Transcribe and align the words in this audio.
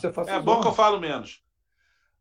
Você 0.00 0.30
é 0.30 0.40
bom 0.40 0.60
que 0.60 0.68
eu 0.68 0.72
falo 0.72 1.00
menos. 1.00 1.42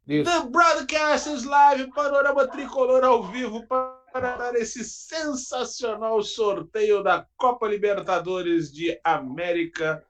Isso. 0.07 0.31
The 0.31 0.49
Broadcast 0.49 1.29
is 1.29 1.43
Live, 1.43 1.91
Panorama 1.91 2.47
Tricolor 2.47 3.03
ao 3.03 3.23
vivo 3.23 3.67
para 3.67 4.37
dar 4.37 4.55
esse 4.55 4.83
sensacional 4.83 6.23
sorteio 6.23 7.03
da 7.03 7.27
Copa 7.35 7.67
Libertadores 7.67 8.71
de 8.71 8.97
América, 9.03 10.01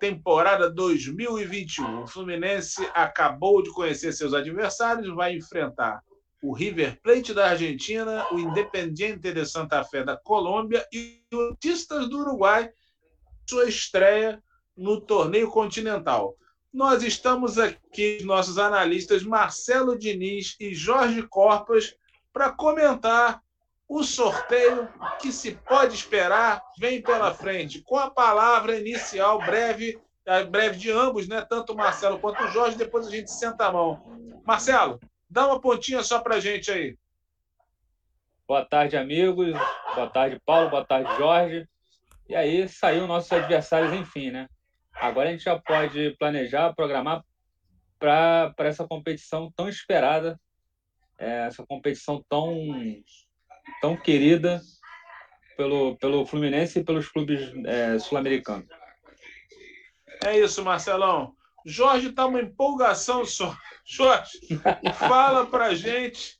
temporada 0.00 0.68
2021. 0.68 2.02
O 2.02 2.06
Fluminense 2.08 2.86
acabou 2.92 3.62
de 3.62 3.70
conhecer 3.70 4.12
seus 4.12 4.34
adversários, 4.34 5.14
vai 5.14 5.36
enfrentar 5.36 6.02
o 6.42 6.52
River 6.52 7.00
Plate 7.00 7.32
da 7.32 7.50
Argentina, 7.50 8.26
o 8.32 8.40
Independiente 8.40 9.32
de 9.32 9.46
Santa 9.46 9.84
Fé 9.84 10.02
da 10.02 10.16
Colômbia 10.16 10.84
e 10.92 11.22
o 11.32 11.40
Artistas 11.50 12.08
do 12.08 12.18
Uruguai, 12.18 12.68
sua 13.48 13.68
estreia 13.68 14.42
no 14.76 15.00
torneio 15.00 15.50
continental 15.52 16.36
nós 16.76 17.02
estamos 17.02 17.58
aqui, 17.58 18.22
nossos 18.22 18.58
analistas 18.58 19.22
Marcelo 19.22 19.98
Diniz 19.98 20.56
e 20.60 20.74
Jorge 20.74 21.22
Corpas, 21.22 21.96
para 22.30 22.52
comentar 22.52 23.40
o 23.88 24.04
sorteio 24.04 24.86
que 25.18 25.32
se 25.32 25.52
pode 25.52 25.94
esperar 25.94 26.62
vem 26.78 27.00
pela 27.00 27.32
frente. 27.32 27.80
Com 27.80 27.96
a 27.96 28.10
palavra 28.10 28.78
inicial 28.78 29.38
breve, 29.38 29.98
breve 30.50 30.76
de 30.76 30.90
ambos, 30.90 31.26
né? 31.26 31.40
tanto 31.40 31.72
o 31.72 31.76
Marcelo 31.76 32.18
quanto 32.18 32.44
o 32.44 32.48
Jorge, 32.48 32.76
depois 32.76 33.06
a 33.06 33.10
gente 33.10 33.30
senta 33.30 33.64
a 33.64 33.72
mão. 33.72 34.42
Marcelo, 34.44 35.00
dá 35.30 35.46
uma 35.46 35.58
pontinha 35.58 36.02
só 36.02 36.18
para 36.20 36.34
a 36.34 36.40
gente 36.40 36.70
aí. 36.70 36.94
Boa 38.46 38.66
tarde, 38.66 38.98
amigos. 38.98 39.54
Boa 39.94 40.10
tarde, 40.10 40.38
Paulo. 40.44 40.68
Boa 40.68 40.84
tarde, 40.84 41.10
Jorge. 41.16 41.66
E 42.28 42.36
aí, 42.36 42.68
saiu 42.68 43.06
nossos 43.06 43.32
adversários, 43.32 43.94
enfim, 43.94 44.30
né? 44.30 44.46
Agora 45.00 45.28
a 45.28 45.32
gente 45.32 45.44
já 45.44 45.58
pode 45.58 46.16
planejar, 46.18 46.74
programar 46.74 47.22
para 47.98 48.54
essa 48.58 48.86
competição 48.86 49.52
tão 49.54 49.68
esperada, 49.68 50.38
é, 51.18 51.46
essa 51.46 51.64
competição 51.66 52.24
tão, 52.28 52.54
tão 53.80 53.96
querida 53.96 54.60
pelo, 55.56 55.96
pelo 55.96 56.26
Fluminense 56.26 56.78
e 56.78 56.84
pelos 56.84 57.08
clubes 57.08 57.40
é, 57.64 57.98
sul-americanos. 57.98 58.68
É 60.24 60.38
isso, 60.38 60.62
Marcelão. 60.64 61.34
Jorge 61.64 62.08
está 62.08 62.26
uma 62.26 62.40
empolgação 62.40 63.24
só. 63.24 63.56
Jorge, 63.84 64.38
fala 64.98 65.46
para 65.46 65.74
gente, 65.74 66.38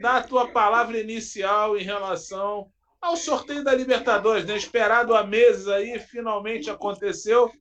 dá 0.00 0.18
a 0.18 0.22
tua 0.22 0.48
palavra 0.48 0.98
inicial 0.98 1.76
em 1.76 1.82
relação 1.82 2.70
ao 3.00 3.16
sorteio 3.16 3.62
da 3.62 3.74
Libertadores, 3.74 4.44
né? 4.44 4.56
Esperado 4.56 5.14
há 5.14 5.24
meses 5.24 5.68
aí, 5.68 5.98
finalmente 5.98 6.70
aconteceu. 6.70 7.52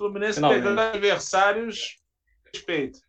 Fluminense 0.00 0.36
Finalmente. 0.36 0.62
pegando 0.62 0.80
adversários. 0.80 1.98
Respeito. 2.54 3.00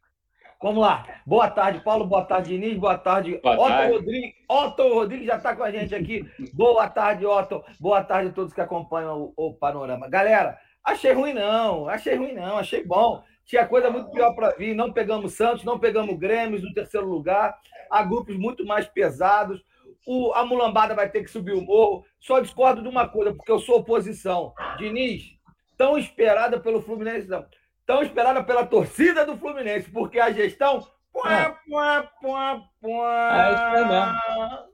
Vamos 0.62 0.82
lá. 0.82 1.06
Boa 1.26 1.50
tarde, 1.50 1.82
Paulo. 1.86 2.06
Boa 2.06 2.26
tarde, 2.26 2.50
Diniz. 2.50 2.78
Boa 2.78 2.98
tarde, 2.98 3.40
Boa 3.42 3.56
Otto 3.56 3.68
tarde. 3.70 3.94
Rodrigues. 3.94 4.34
Otto 4.50 4.94
Rodrigues 4.94 5.26
já 5.26 5.38
está 5.38 5.56
com 5.56 5.64
a 5.64 5.72
gente 5.72 5.96
aqui. 5.96 6.30
Boa 6.54 6.90
tarde, 6.90 7.26
Otto. 7.26 7.64
Boa 7.80 8.04
tarde 8.04 8.32
a 8.32 8.34
todos 8.34 8.54
que 8.54 8.60
acompanham 8.60 9.34
o, 9.38 9.48
o 9.48 9.54
Panorama. 9.54 10.10
Galera, 10.10 10.60
achei 10.84 11.14
ruim 11.14 11.32
não. 11.32 11.88
Achei 11.88 12.16
ruim 12.16 12.34
não. 12.34 12.58
Achei 12.58 12.84
bom. 12.84 13.24
Tinha 13.46 13.66
coisa 13.66 13.90
muito 13.90 14.12
pior 14.12 14.36
para 14.36 14.50
vir. 14.58 14.76
Não 14.76 14.92
pegamos 14.92 15.34
Santos, 15.34 15.64
não 15.64 15.80
pegamos 15.80 16.20
Grêmio 16.20 16.62
no 16.62 16.74
terceiro 16.74 17.08
lugar. 17.08 17.58
Há 17.90 18.04
grupos 18.04 18.36
muito 18.36 18.66
mais 18.66 18.86
pesados. 18.86 19.64
O, 20.06 20.34
a 20.34 20.46
mulambada 20.46 20.94
vai 20.94 21.10
ter 21.10 21.24
que 21.24 21.32
subir 21.32 21.54
o 21.54 21.62
morro. 21.62 22.04
Só 22.20 22.42
discordo 22.42 22.82
de 22.82 22.90
uma 22.90 23.08
coisa, 23.08 23.34
porque 23.34 23.52
eu 23.52 23.60
sou 23.60 23.78
oposição. 23.78 24.54
Diniz, 24.78 25.40
tão 25.82 25.98
esperada 25.98 26.60
pelo 26.60 26.80
Fluminense, 26.80 27.28
não. 27.28 27.44
Tão 27.88 28.04
esperada 28.04 28.44
pela 28.44 28.68
torcida 28.68 29.26
do 29.26 29.36
Fluminense, 29.36 29.90
porque 29.90 30.20
a 30.20 30.32
gestão. 30.32 30.88
Puá, 31.12 31.58
puá, 31.68 32.04
puá, 32.22 32.62
puá. 32.80 33.48
É 33.48 33.54
isso 33.54 33.64
aí 33.64 33.86
mesmo. 33.88 34.70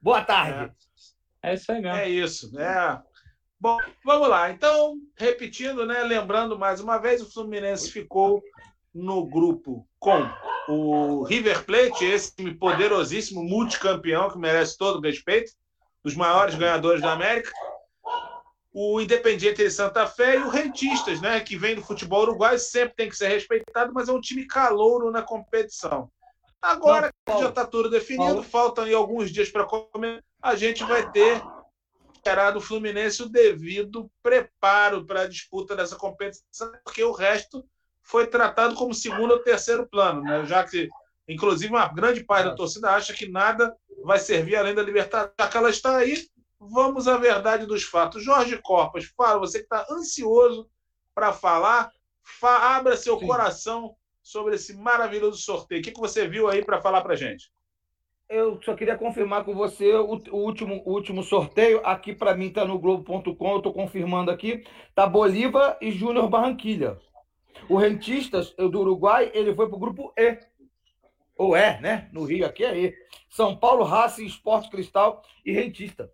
Boa 0.00 0.24
tarde. 0.24 0.72
É, 1.42 1.50
é 1.50 1.54
isso 1.54 1.72
aí 1.72 1.80
mesmo. 1.80 1.98
É 1.98 2.08
isso, 2.08 2.60
é. 2.60 3.02
Bom, 3.58 3.76
vamos 4.04 4.28
lá. 4.28 4.48
Então, 4.52 4.94
repetindo, 5.16 5.84
né? 5.84 6.04
Lembrando 6.04 6.56
mais 6.56 6.80
uma 6.80 6.96
vez, 6.96 7.20
o 7.20 7.32
Fluminense 7.32 7.90
ficou 7.90 8.40
no 8.94 9.26
grupo 9.26 9.84
com 9.98 10.30
o 10.68 11.24
River 11.24 11.64
Plate, 11.64 12.04
esse 12.04 12.36
time 12.36 12.54
poderosíssimo, 12.54 13.42
multicampeão, 13.42 14.30
que 14.30 14.38
merece 14.38 14.78
todo 14.78 14.98
o 14.98 15.02
respeito, 15.02 15.50
dos 16.04 16.14
maiores 16.14 16.54
ganhadores 16.54 17.02
da 17.02 17.12
América 17.12 17.50
o 18.78 19.00
Independiente 19.00 19.64
de 19.64 19.70
Santa 19.70 20.06
Fé 20.06 20.36
e 20.36 20.42
o 20.42 20.50
Rentistas, 20.50 21.18
né, 21.18 21.40
que 21.40 21.56
vem 21.56 21.74
do 21.74 21.82
futebol 21.82 22.24
uruguaio, 22.24 22.58
sempre 22.58 22.94
tem 22.94 23.08
que 23.08 23.16
ser 23.16 23.28
respeitado, 23.28 23.90
mas 23.94 24.06
é 24.06 24.12
um 24.12 24.20
time 24.20 24.46
calouro 24.46 25.10
na 25.10 25.22
competição. 25.22 26.10
Agora 26.60 27.10
que 27.24 27.38
já 27.38 27.48
está 27.48 27.66
tudo 27.66 27.88
definido, 27.88 28.26
Paulo. 28.26 28.42
faltam 28.42 28.84
aí 28.84 28.92
alguns 28.92 29.32
dias 29.32 29.48
para 29.48 29.64
começar, 29.64 30.22
a 30.42 30.54
gente 30.56 30.84
vai 30.84 31.10
ter 31.10 31.42
esperado 32.12 32.58
o 32.58 32.60
Fluminense 32.60 33.22
o 33.22 33.30
devido 33.30 34.10
preparo 34.22 35.06
para 35.06 35.22
a 35.22 35.28
disputa 35.28 35.74
dessa 35.74 35.96
competição, 35.96 36.70
porque 36.84 37.02
o 37.02 37.12
resto 37.12 37.64
foi 38.02 38.26
tratado 38.26 38.74
como 38.74 38.92
segundo 38.92 39.30
ou 39.30 39.38
terceiro 39.38 39.88
plano, 39.88 40.20
né? 40.20 40.44
já 40.44 40.62
que, 40.64 40.90
inclusive, 41.26 41.72
uma 41.72 41.88
grande 41.88 42.22
parte 42.22 42.44
da 42.44 42.54
torcida 42.54 42.90
acha 42.90 43.14
que 43.14 43.26
nada 43.26 43.74
vai 44.04 44.18
servir 44.18 44.56
além 44.56 44.74
da 44.74 44.82
Libertadores, 44.82 45.32
já 45.40 45.48
que 45.48 45.56
ela 45.56 45.70
está 45.70 45.96
aí, 45.96 46.28
vamos 46.58 47.06
à 47.08 47.16
verdade 47.16 47.66
dos 47.66 47.84
fatos. 47.84 48.22
Jorge 48.22 48.58
Corpas, 48.58 49.04
fala, 49.16 49.38
você 49.38 49.58
que 49.58 49.64
está 49.64 49.86
ansioso 49.90 50.68
para 51.14 51.32
falar, 51.32 51.90
fa 52.22 52.76
abra 52.76 52.96
seu 52.96 53.18
Sim. 53.18 53.26
coração 53.26 53.96
sobre 54.22 54.56
esse 54.56 54.74
maravilhoso 54.74 55.38
sorteio. 55.38 55.80
O 55.80 55.84
que, 55.84 55.92
que 55.92 56.00
você 56.00 56.26
viu 56.26 56.48
aí 56.48 56.64
para 56.64 56.80
falar 56.80 57.00
para 57.00 57.14
gente? 57.14 57.50
Eu 58.28 58.60
só 58.64 58.74
queria 58.74 58.98
confirmar 58.98 59.44
com 59.44 59.54
você 59.54 59.94
o, 59.94 60.20
o 60.32 60.36
último, 60.36 60.82
o 60.84 60.92
último 60.92 61.22
sorteio. 61.22 61.80
Aqui 61.84 62.12
para 62.12 62.34
mim 62.34 62.46
está 62.46 62.64
no 62.64 62.78
Globo.com, 62.78 63.50
eu 63.52 63.58
estou 63.58 63.72
confirmando 63.72 64.32
aqui. 64.32 64.64
Tá 64.96 65.06
Bolívar 65.06 65.78
e 65.80 65.92
Júnior 65.92 66.28
Barranquilha. 66.28 66.98
O 67.68 67.76
Rentistas 67.76 68.52
do 68.52 68.80
Uruguai, 68.80 69.30
ele 69.32 69.54
foi 69.54 69.68
para 69.68 69.76
o 69.76 69.80
grupo 69.80 70.12
E. 70.16 70.38
Ou 71.36 71.54
é, 71.54 71.80
né? 71.80 72.08
No 72.12 72.24
Rio 72.24 72.46
aqui 72.46 72.64
é 72.64 72.76
E. 72.76 72.94
São 73.28 73.56
Paulo, 73.56 73.84
Raça, 73.84 74.22
Esporte 74.22 74.70
Cristal 74.70 75.22
e 75.44 75.52
Rentista. 75.52 76.10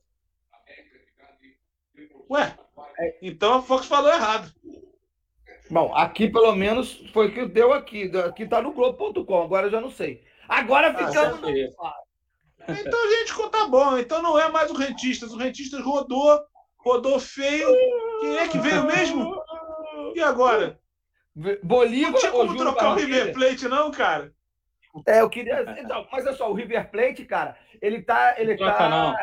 Ué, 2.32 2.54
então 3.20 3.58
a 3.58 3.62
Fox 3.62 3.84
falou 3.84 4.10
errado. 4.10 4.50
Bom, 5.70 5.94
aqui 5.94 6.30
pelo 6.30 6.54
menos 6.54 7.04
foi 7.12 7.28
o 7.28 7.34
que 7.34 7.44
deu 7.44 7.74
aqui. 7.74 8.10
Aqui 8.26 8.46
tá 8.46 8.62
no 8.62 8.72
Globo.com, 8.72 9.42
agora 9.42 9.66
eu 9.66 9.70
já 9.70 9.80
não 9.82 9.90
sei. 9.90 10.24
Agora 10.48 10.94
ficamos. 10.94 11.40
Ah, 11.78 11.94
então 12.68 13.04
a 13.04 13.10
gente 13.10 13.50
tá 13.50 13.68
bom. 13.68 13.98
Então 13.98 14.22
não 14.22 14.38
é 14.38 14.50
mais 14.50 14.70
o 14.70 14.74
Rentistas. 14.74 15.32
O 15.32 15.36
Rentistas 15.36 15.82
rodou, 15.82 16.40
rodou 16.78 17.20
feio. 17.20 17.68
Quem 18.20 18.38
é 18.38 18.48
que 18.48 18.58
veio 18.58 18.84
mesmo? 18.84 19.34
E 20.14 20.20
agora? 20.20 20.80
Bolívar. 21.62 22.12
Não 22.12 22.18
tinha 22.18 22.32
como 22.32 22.56
trocar 22.56 22.92
o 22.92 22.94
River 22.94 23.32
Plate, 23.34 23.68
não, 23.68 23.90
cara? 23.90 24.32
É, 25.06 25.20
eu 25.20 25.28
queria. 25.28 25.64
Então, 25.78 26.06
mas 26.10 26.26
olha 26.26 26.36
só, 26.36 26.50
o 26.50 26.54
River 26.54 26.90
Plate, 26.90 27.24
cara, 27.24 27.56
ele 27.80 28.02
tá, 28.02 28.34
ele 28.38 28.56
tá, 28.56 29.16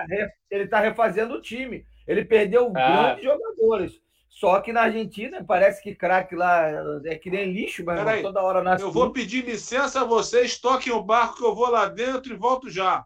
ele 0.50 0.68
tá 0.68 0.80
refazendo 0.80 1.36
o 1.36 1.42
time. 1.42 1.86
Ele 2.10 2.26
perdeu 2.26 2.74
ah. 2.76 3.14
grandes 3.14 3.24
jogadores. 3.24 4.02
Só 4.28 4.60
que 4.62 4.74
na 4.74 4.84
Argentina 4.84 5.44
parece 5.44 5.82
que 5.82 5.94
craque 5.94 6.36
lá 6.36 6.68
é 7.06 7.16
que 7.16 7.30
nem 7.30 7.52
lixo, 7.52 7.84
mas 7.86 8.00
Peraí, 8.00 8.22
toda 8.24 8.42
hora 8.42 8.64
nasce. 8.64 8.84
Eu 8.84 8.92
vou 8.92 9.12
pedir 9.12 9.46
licença 9.46 10.02
a 10.02 10.06
vocês, 10.06 10.58
toquem 10.58 10.92
o 10.92 11.04
barco 11.04 11.38
que 11.38 11.44
eu 11.46 11.54
vou 11.54 11.70
lá 11.70 11.86
dentro 11.88 12.34
e 12.34 12.38
volto 12.38 12.70
já. 12.70 13.06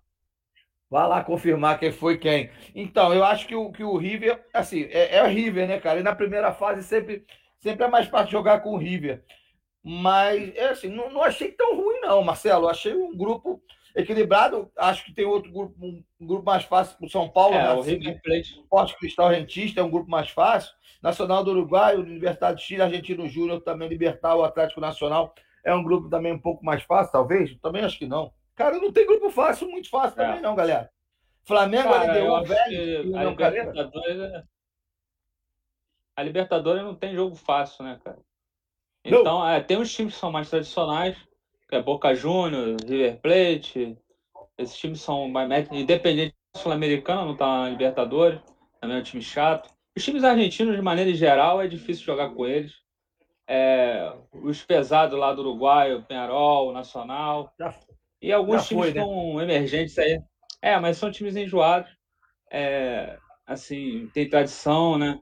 Vá 0.90 1.08
lá 1.08 1.24
confirmar 1.24 1.80
quem 1.80 1.91
foi 1.91 2.18
quem. 2.18 2.52
Então, 2.75 3.14
eu 3.14 3.24
acho 3.24 3.47
que 3.47 3.56
o, 3.56 3.72
que 3.72 3.84
o 3.84 3.97
River, 3.97 4.46
assim, 4.53 4.84
é, 4.91 5.18
é 5.18 5.24
o 5.24 5.28
River, 5.28 5.68
né, 5.68 5.80
cara? 5.80 6.00
E 6.00 6.03
na 6.03 6.16
primeira 6.16 6.53
fase 6.53 6.84
sempre, 6.84 7.25
sempre 7.59 7.85
é 7.85 7.90
mais 7.90 8.08
fácil 8.08 8.31
jogar 8.31 8.59
com 8.59 8.75
o 8.75 8.78
River. 8.78 9.24
Mas, 9.84 10.56
é 10.56 10.70
assim, 10.70 10.90
não, 10.90 11.09
não 11.09 11.23
achei 11.23 11.52
tão 11.52 11.76
ruim, 11.76 11.99
não, 12.02 12.23
Marcelo. 12.23 12.66
Eu 12.66 12.70
achei 12.70 12.94
um 12.94 13.17
grupo 13.17 13.61
equilibrado. 13.95 14.72
Acho 14.78 15.05
que 15.05 15.13
tem 15.13 15.25
outro 15.25 15.51
grupo, 15.51 15.75
um 15.79 16.03
grupo 16.22 16.45
mais 16.45 16.63
fácil 16.63 16.97
para 16.97 17.05
o 17.05 17.09
São 17.09 17.29
Paulo. 17.29 17.55
É, 17.55 17.63
né? 17.63 17.73
o 17.73 17.81
River 17.81 18.22
Plate. 18.22 18.95
Cristal 18.97 19.29
Rentista 19.29 19.81
é 19.81 19.84
um 19.84 19.90
grupo 19.90 20.09
mais 20.09 20.29
fácil. 20.29 20.73
Nacional 21.01 21.43
do 21.43 21.51
Uruguai, 21.51 21.95
Universidade 21.95 22.59
de 22.59 22.66
Chile, 22.66 22.81
Argentino 22.81 23.28
Júnior, 23.28 23.61
também 23.61 23.90
Libertar, 23.90 24.35
o 24.35 24.43
Atlético 24.43 24.79
Nacional. 24.79 25.34
É 25.63 25.73
um 25.73 25.84
grupo 25.84 26.09
também 26.09 26.34
um 26.34 26.40
pouco 26.40 26.63
mais 26.66 26.84
fácil, 26.84 27.11
talvez? 27.11 27.55
Também 27.59 27.84
acho 27.84 27.97
que 27.97 28.07
não. 28.07 28.34
Cara, 28.55 28.78
não 28.78 28.91
tem 28.91 29.05
grupo 29.05 29.29
fácil, 29.29 29.69
muito 29.69 29.90
fácil 29.90 30.22
é. 30.22 30.25
também, 30.25 30.41
não, 30.41 30.55
galera. 30.55 30.89
Flamengo, 31.43 31.89
Cara, 31.89 32.23
LDU, 32.23 32.47
velho. 32.47 33.17
A 33.17 33.23
Libertadores, 33.25 34.19
é- 34.19 34.43
a 36.16 36.23
Libertadores 36.23 36.84
não 36.84 36.96
tem 36.96 37.16
jogo 37.16 37.35
fácil, 37.35 37.84
né, 37.84 37.99
cara? 38.03 38.19
Então, 39.03 39.46
é, 39.46 39.59
tem 39.59 39.78
uns 39.78 39.93
times 39.93 40.13
que 40.13 40.19
são 40.19 40.31
mais 40.31 40.49
tradicionais, 40.49 41.17
é 41.75 41.81
Boca 41.81 42.14
Juniors, 42.14 42.81
River 42.84 43.20
Plate. 43.22 43.97
Esses 44.58 44.78
times 44.78 45.02
são 45.02 45.31
independente 45.72 46.35
sul-americana, 46.55 47.25
não 47.25 47.35
tá 47.35 47.64
na 47.64 47.70
Libertadores, 47.70 48.40
também 48.79 48.97
é 48.97 48.99
um 48.99 49.03
time 49.03 49.23
chato. 49.23 49.73
Os 49.96 50.03
times 50.03 50.23
argentinos, 50.23 50.75
de 50.75 50.81
maneira 50.81 51.14
geral, 51.14 51.61
é 51.61 51.67
difícil 51.67 52.05
jogar 52.05 52.29
com 52.29 52.46
eles. 52.46 52.73
é, 53.47 54.14
os 54.31 54.64
pesados 54.64 55.17
lá 55.17 55.34
do 55.34 55.41
Uruguai, 55.41 55.93
o 55.93 56.03
Penarol, 56.03 56.70
o 56.70 56.73
Nacional. 56.73 57.53
Já, 57.59 57.75
e 58.22 58.31
alguns 58.31 58.67
times 58.67 58.85
né? 58.93 59.02
estão 59.02 59.41
emergentes 59.41 59.97
aí. 59.99 60.22
É, 60.61 60.79
mas 60.79 60.97
são 60.97 61.11
times 61.11 61.35
enjoados. 61.35 61.91
É, 62.49 63.17
assim, 63.46 64.09
tem 64.14 64.29
tradição, 64.29 64.97
né? 64.97 65.20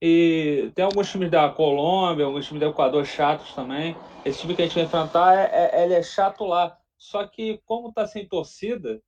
E 0.00 0.70
tem 0.74 0.84
alguns 0.84 1.10
times 1.10 1.30
da 1.30 1.48
Colômbia, 1.48 2.24
alguns 2.24 2.46
times 2.46 2.60
do 2.60 2.68
Equador 2.68 3.04
chatos 3.04 3.52
também. 3.52 3.96
Esse 4.24 4.40
time 4.40 4.54
que 4.54 4.62
a 4.62 4.64
gente 4.64 4.74
vai 4.74 4.84
enfrentar, 4.84 5.36
é, 5.36 5.70
é, 5.72 5.84
ele 5.84 5.94
é 5.94 6.02
chato 6.02 6.44
lá. 6.44 6.78
Só 6.96 7.26
que, 7.26 7.60
como 7.64 7.92
tá 7.92 8.06
sem 8.06 8.26
torcida, 8.26 9.00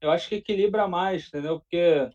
eu 0.00 0.10
acho 0.10 0.28
que 0.28 0.36
equilibra 0.36 0.86
mais, 0.86 1.28
entendeu? 1.28 1.60
Porque 1.60 2.10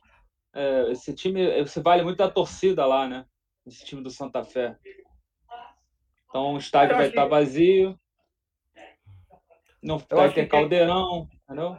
é, 0.53 0.91
esse 0.91 1.13
time, 1.13 1.63
você 1.63 1.81
vale 1.81 2.03
muito 2.03 2.17
da 2.17 2.29
torcida 2.29 2.85
lá, 2.85 3.07
né? 3.07 3.25
Esse 3.65 3.83
time 3.83 4.01
do 4.01 4.11
Santa 4.11 4.43
Fé. 4.43 4.77
Então 6.29 6.53
o 6.53 6.57
estádio 6.57 6.95
vai 6.95 7.07
estar 7.07 7.23
que... 7.23 7.29
vazio. 7.29 7.99
Não 9.81 9.97
vai 9.97 10.33
ter 10.33 10.47
caldeirão, 10.47 11.27
quem... 11.27 11.39
entendeu? 11.43 11.77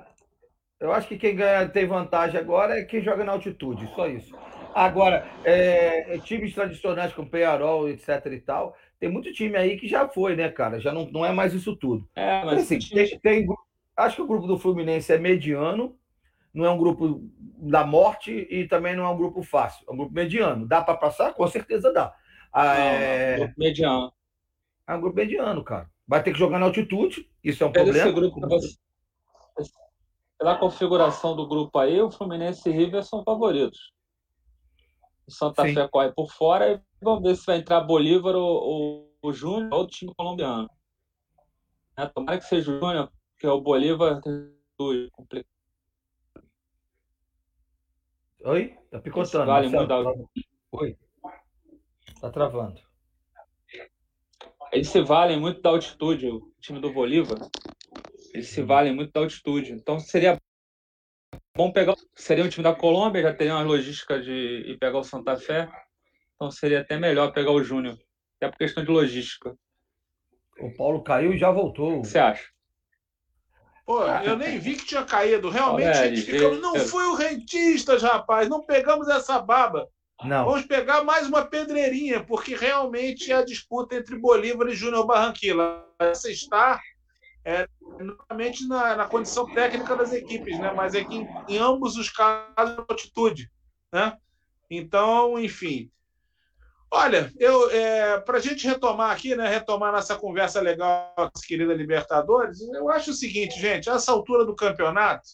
Eu 0.79 0.93
acho 0.93 1.09
que 1.09 1.19
quem 1.19 1.35
ganha 1.35 1.69
tem 1.69 1.87
vantagem 1.87 2.39
agora 2.39 2.79
é 2.79 2.85
quem 2.85 3.01
joga 3.01 3.25
na 3.25 3.33
altitude, 3.33 3.87
só 3.95 4.07
isso. 4.07 4.37
Agora, 4.77 5.27
é, 5.43 6.19
times 6.19 6.55
tradicionais 6.55 7.11
como 7.15 7.31
Penharol, 7.31 7.89
etc 7.89 8.27
e 8.27 8.41
tal, 8.41 8.77
tem 9.01 9.09
muito 9.09 9.33
time 9.33 9.57
aí 9.57 9.79
que 9.79 9.89
já 9.89 10.07
foi, 10.07 10.37
né, 10.37 10.51
cara? 10.51 10.79
Já 10.79 10.93
não, 10.93 11.11
não 11.11 11.25
é 11.25 11.33
mais 11.33 11.55
isso 11.55 11.75
tudo. 11.75 12.07
É, 12.15 12.45
mas 12.45 12.59
assim, 12.59 12.79
time... 12.79 13.09
tem, 13.09 13.19
tem, 13.21 13.47
acho 13.97 14.17
que 14.17 14.23
o 14.23 14.27
grupo 14.27 14.47
do 14.47 14.59
Fluminense 14.59 15.11
é 15.11 15.17
mediano, 15.17 15.97
não 16.53 16.67
é 16.67 16.71
um 16.71 16.77
grupo 16.77 17.23
da 17.41 17.87
morte 17.87 18.47
e 18.51 18.69
também 18.69 18.95
não 18.95 19.07
é 19.07 19.09
um 19.09 19.17
grupo 19.17 19.43
fácil. 19.43 19.83
É 19.89 19.93
um 19.93 19.97
grupo 19.97 20.13
mediano. 20.13 20.69
Dá 20.69 20.83
para 20.83 20.99
passar? 20.99 21.33
Com 21.33 21.49
certeza 21.49 21.91
dá. 21.91 22.15
Ah, 22.53 22.75
não, 22.75 22.83
é... 22.83 23.31
Não, 23.31 23.45
grupo 23.47 23.55
mediano. 23.57 24.13
É 24.87 24.95
um 24.95 25.01
grupo 25.01 25.17
mediano, 25.17 25.65
cara. 25.65 25.91
Vai 26.07 26.23
ter 26.23 26.33
que 26.33 26.39
jogar 26.39 26.59
na 26.59 26.67
altitude, 26.67 27.27
isso 27.43 27.65
é 27.65 27.67
um 27.67 27.73
Pelo 27.73 27.87
problema. 27.87 28.13
Grupo, 28.13 28.41
pela 30.39 30.59
configuração 30.59 31.35
do 31.35 31.49
grupo 31.49 31.79
aí, 31.79 31.99
o 31.99 32.11
Fluminense 32.11 32.69
e 32.69 32.73
River 32.73 33.03
são 33.03 33.25
favoritos. 33.25 33.96
O 35.27 35.33
Santa 35.33 35.67
Sim. 35.67 35.75
Fé 35.75 35.89
corre 35.89 36.13
por 36.13 36.31
fora 36.31 36.73
e 36.73 36.81
vamos 37.03 37.23
ver 37.23 37.37
se 37.37 37.45
vai 37.47 37.59
entrar 37.59 37.81
Bolívar 37.81 38.35
ou, 38.37 39.13
o 39.21 39.33
Júnior 39.33 39.73
ou 39.73 39.83
o 39.83 39.87
time 39.87 40.15
colombiano. 40.15 40.71
É, 41.97 42.07
tomara 42.07 42.39
que 42.39 42.45
seja 42.45 42.71
o 42.71 42.79
Júnior, 42.79 43.11
porque 43.33 43.47
o 43.47 43.61
Bolívar 43.61 44.21
complicado. 45.13 45.51
Oi? 48.45 48.77
Tá 48.91 49.01
picotando. 49.01 49.47
Vale 49.47 49.69
muito 49.69 49.89
da... 49.89 50.15
Oi. 50.73 50.97
Tá 52.21 52.31
travando. 52.31 52.81
Eles 54.73 54.89
se 54.89 55.01
valem 55.01 55.41
muito 55.41 55.61
da 55.61 55.71
altitude, 55.71 56.29
o 56.29 56.53
time 56.61 56.79
do 56.81 56.93
Bolívar. 56.93 57.39
Eles 58.33 58.49
se 58.49 58.63
valem 58.63 58.95
muito 58.95 59.13
da 59.13 59.21
altitude. 59.21 59.73
Então 59.73 59.99
seria 59.99 60.41
bom 61.57 61.73
pegar. 61.73 61.95
Seria 62.15 62.45
um 62.45 62.49
time 62.49 62.63
da 62.63 62.75
Colômbia, 62.75 63.23
já 63.23 63.35
teria 63.35 63.55
uma 63.55 63.63
logística 63.63 64.21
de 64.21 64.31
ir 64.67 64.79
pegar 64.79 64.99
o 64.99 65.05
Santa 65.05 65.37
Fé. 65.37 65.69
Então 66.35 66.51
seria 66.51 66.81
até 66.81 66.99
melhor 66.99 67.33
pegar 67.33 67.51
o 67.51 67.65
Júnior. 67.65 67.99
Até 68.37 68.51
por 68.51 68.59
questão 68.59 68.85
de 68.85 68.91
logística. 68.91 69.57
O 70.61 70.75
Paulo 70.75 71.03
caiu 71.03 71.33
e 71.33 71.39
já 71.39 71.51
voltou. 71.51 71.99
O 71.99 72.03
que 72.03 72.09
você 72.09 72.19
acha? 72.19 72.45
Pô, 73.85 74.05
eu 74.05 74.37
nem 74.37 74.59
vi 74.59 74.75
que 74.75 74.85
tinha 74.85 75.05
caído. 75.05 75.49
Realmente, 75.49 75.89
é, 75.89 76.17
ficamos... 76.17 76.61
não 76.61 76.77
foi 76.77 77.05
o 77.07 77.15
Rentistas, 77.15 78.03
rapaz. 78.03 78.49
Não 78.49 78.65
pegamos 78.65 79.09
essa 79.09 79.39
baba. 79.39 79.89
Não. 80.25 80.47
Vamos 80.47 80.67
pegar 80.67 81.05
mais 81.05 81.27
uma 81.27 81.45
pedreirinha, 81.45 82.25
porque 82.25 82.55
realmente 82.55 83.31
é 83.31 83.37
a 83.37 83.45
disputa 83.45 83.97
entre 83.97 84.17
Bolívar 84.17 84.69
e 84.69 84.75
Júnior 84.75 85.07
Barranquilla. 85.07 85.85
Essa 86.01 86.31
está 86.31 86.81
é, 87.47 87.69
novamente 88.01 88.67
na, 88.67 88.97
na, 88.97 89.07
condição 89.07 89.47
técnica 89.55 89.95
das 89.95 90.13
equipes, 90.13 90.59
né? 90.59 90.73
mas 90.73 90.97
é 90.97 91.05
que 91.05 91.15
em, 91.15 91.29
em 91.49 91.59
ambos 91.59 91.97
os 91.97 92.11
casos, 92.11 92.85
altitude. 92.89 93.49
Né? 93.93 94.19
Então, 94.69 95.39
enfim. 95.39 95.89
Olha, 96.91 97.33
eu 97.39 97.71
é, 97.71 98.19
para 98.19 98.39
a 98.39 98.41
gente 98.41 98.67
retomar 98.67 99.13
aqui, 99.13 99.37
né, 99.37 99.49
retomar 99.49 99.93
nossa 99.93 100.17
conversa 100.17 100.61
legal 100.61 101.13
com 101.17 101.23
a 101.23 101.31
querida 101.47 101.73
Libertadores, 101.73 102.61
eu 102.61 102.91
acho 102.91 103.13
o 103.13 103.15
seguinte, 103.15 103.61
gente, 103.61 103.89
essa 103.89 104.11
altura 104.11 104.45
do 104.45 104.55
campeonato, 104.55 105.29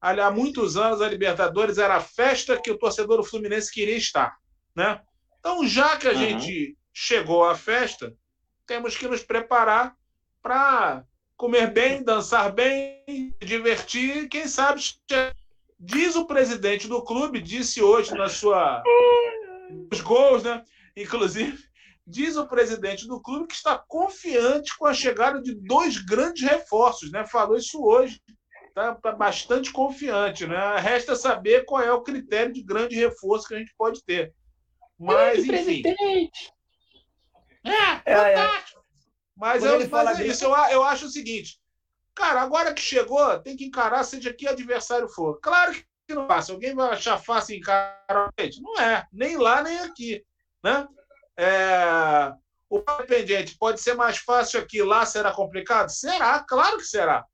há 0.00 0.30
muitos 0.30 0.76
anos 0.76 1.00
a 1.00 1.08
Libertadores 1.08 1.78
era 1.78 1.96
a 1.96 2.00
festa 2.00 2.60
que 2.60 2.70
o 2.70 2.78
torcedor 2.78 3.18
do 3.18 3.24
Fluminense 3.24 3.72
queria 3.72 3.96
estar, 3.96 4.36
né? 4.74 5.00
Então, 5.38 5.66
já 5.66 5.96
que 5.96 6.08
a 6.08 6.12
uhum. 6.12 6.18
gente 6.18 6.76
chegou 6.92 7.44
à 7.44 7.54
festa, 7.54 8.14
temos 8.66 8.96
que 8.96 9.06
nos 9.08 9.22
preparar 9.22 9.94
para 10.42 11.04
comer 11.36 11.72
bem, 11.72 12.02
dançar 12.02 12.52
bem, 12.52 13.34
divertir, 13.40 14.28
quem 14.28 14.48
sabe 14.48 14.80
diz 15.78 16.16
o 16.16 16.26
presidente 16.26 16.88
do 16.88 17.02
clube, 17.02 17.40
disse 17.40 17.82
hoje 17.82 18.14
na 18.14 18.28
sua 18.28 18.82
os 19.92 20.00
gols, 20.00 20.42
né? 20.42 20.62
Inclusive, 20.96 21.58
diz 22.06 22.36
o 22.36 22.46
presidente 22.46 23.06
do 23.06 23.20
clube 23.20 23.48
que 23.48 23.54
está 23.54 23.76
confiante 23.76 24.76
com 24.78 24.86
a 24.86 24.94
chegada 24.94 25.40
de 25.42 25.54
dois 25.54 25.98
grandes 25.98 26.42
reforços, 26.42 27.10
né? 27.10 27.26
Falou 27.26 27.56
isso 27.56 27.82
hoje. 27.84 28.20
Está 28.68 28.94
tá 28.94 29.12
bastante 29.12 29.72
confiante, 29.72 30.46
né? 30.46 30.78
Resta 30.78 31.16
saber 31.16 31.64
qual 31.64 31.82
é 31.82 31.92
o 31.92 32.02
critério 32.02 32.52
de 32.52 32.62
grande 32.62 32.94
reforço 32.94 33.48
que 33.48 33.54
a 33.54 33.58
gente 33.58 33.74
pode 33.76 34.04
ter. 34.04 34.32
Mas, 34.98 35.38
enfim. 35.40 35.82
Presidente. 35.82 36.52
É, 37.64 38.12
é, 38.12 38.16
fantástico. 38.16 38.75
Mas, 39.36 39.62
eu, 39.62 39.88
mas 39.88 40.20
é 40.20 40.26
isso, 40.26 40.44
eu, 40.44 40.50
eu 40.70 40.82
acho 40.82 41.06
o 41.06 41.10
seguinte. 41.10 41.60
Cara, 42.14 42.40
agora 42.40 42.72
que 42.72 42.80
chegou, 42.80 43.38
tem 43.40 43.56
que 43.56 43.66
encarar, 43.66 44.02
seja 44.02 44.32
que 44.32 44.48
adversário 44.48 45.08
for. 45.08 45.38
Claro 45.40 45.74
que 45.74 46.14
não 46.14 46.26
passa. 46.26 46.52
Alguém 46.52 46.74
vai 46.74 46.90
achar 46.90 47.18
fácil 47.18 47.56
encarar? 47.56 48.32
Não 48.62 48.80
é. 48.80 49.06
Nem 49.12 49.36
lá, 49.36 49.62
nem 49.62 49.78
aqui. 49.80 50.24
Né? 50.64 50.88
É... 51.36 52.32
O 52.70 52.78
Independiente 52.78 53.56
pode 53.58 53.80
ser 53.80 53.94
mais 53.94 54.16
fácil 54.16 54.58
aqui, 54.58 54.82
lá 54.82 55.04
será 55.04 55.30
complicado? 55.30 55.90
Será, 55.90 56.40
claro 56.40 56.78
que 56.78 56.84
será. 56.84 57.24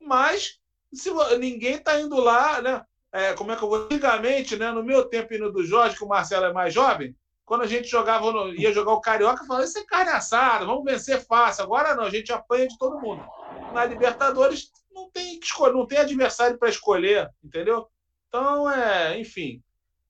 Mas 0.00 0.58
se 0.92 1.10
ninguém 1.38 1.76
está 1.76 1.98
indo 2.00 2.16
lá, 2.16 2.60
né? 2.60 2.84
É, 3.12 3.34
como 3.34 3.52
é 3.52 3.56
que 3.56 3.62
eu 3.62 3.68
vou? 3.68 3.84
Antigamente, 3.84 4.56
né, 4.56 4.70
no 4.70 4.82
meu 4.82 5.04
tempo 5.04 5.32
e 5.32 5.38
no 5.38 5.52
do 5.52 5.64
Jorge, 5.64 5.96
que 5.96 6.04
o 6.04 6.08
Marcelo 6.08 6.46
é 6.46 6.52
mais 6.52 6.72
jovem, 6.72 7.14
quando 7.44 7.62
a 7.62 7.66
gente 7.66 7.88
jogava 7.88 8.26
ia 8.56 8.72
jogar 8.72 8.92
o 8.92 9.00
Carioca, 9.00 9.44
falava, 9.44 9.64
isso 9.64 9.78
é 9.78 9.84
carne 9.84 10.10
assada, 10.10 10.64
vamos 10.64 10.84
vencer 10.84 11.24
fácil. 11.26 11.64
Agora 11.64 11.94
não, 11.94 12.04
a 12.04 12.10
gente 12.10 12.32
apanha 12.32 12.68
de 12.68 12.78
todo 12.78 13.00
mundo. 13.00 13.24
Na 13.72 13.84
Libertadores 13.84 14.70
não 14.92 15.10
tem 15.10 15.38
escolha, 15.38 15.72
não 15.72 15.86
tem 15.86 15.98
adversário 15.98 16.58
para 16.58 16.68
escolher, 16.68 17.30
entendeu? 17.42 17.88
Então, 18.28 18.70
é, 18.70 19.18
enfim, 19.18 19.62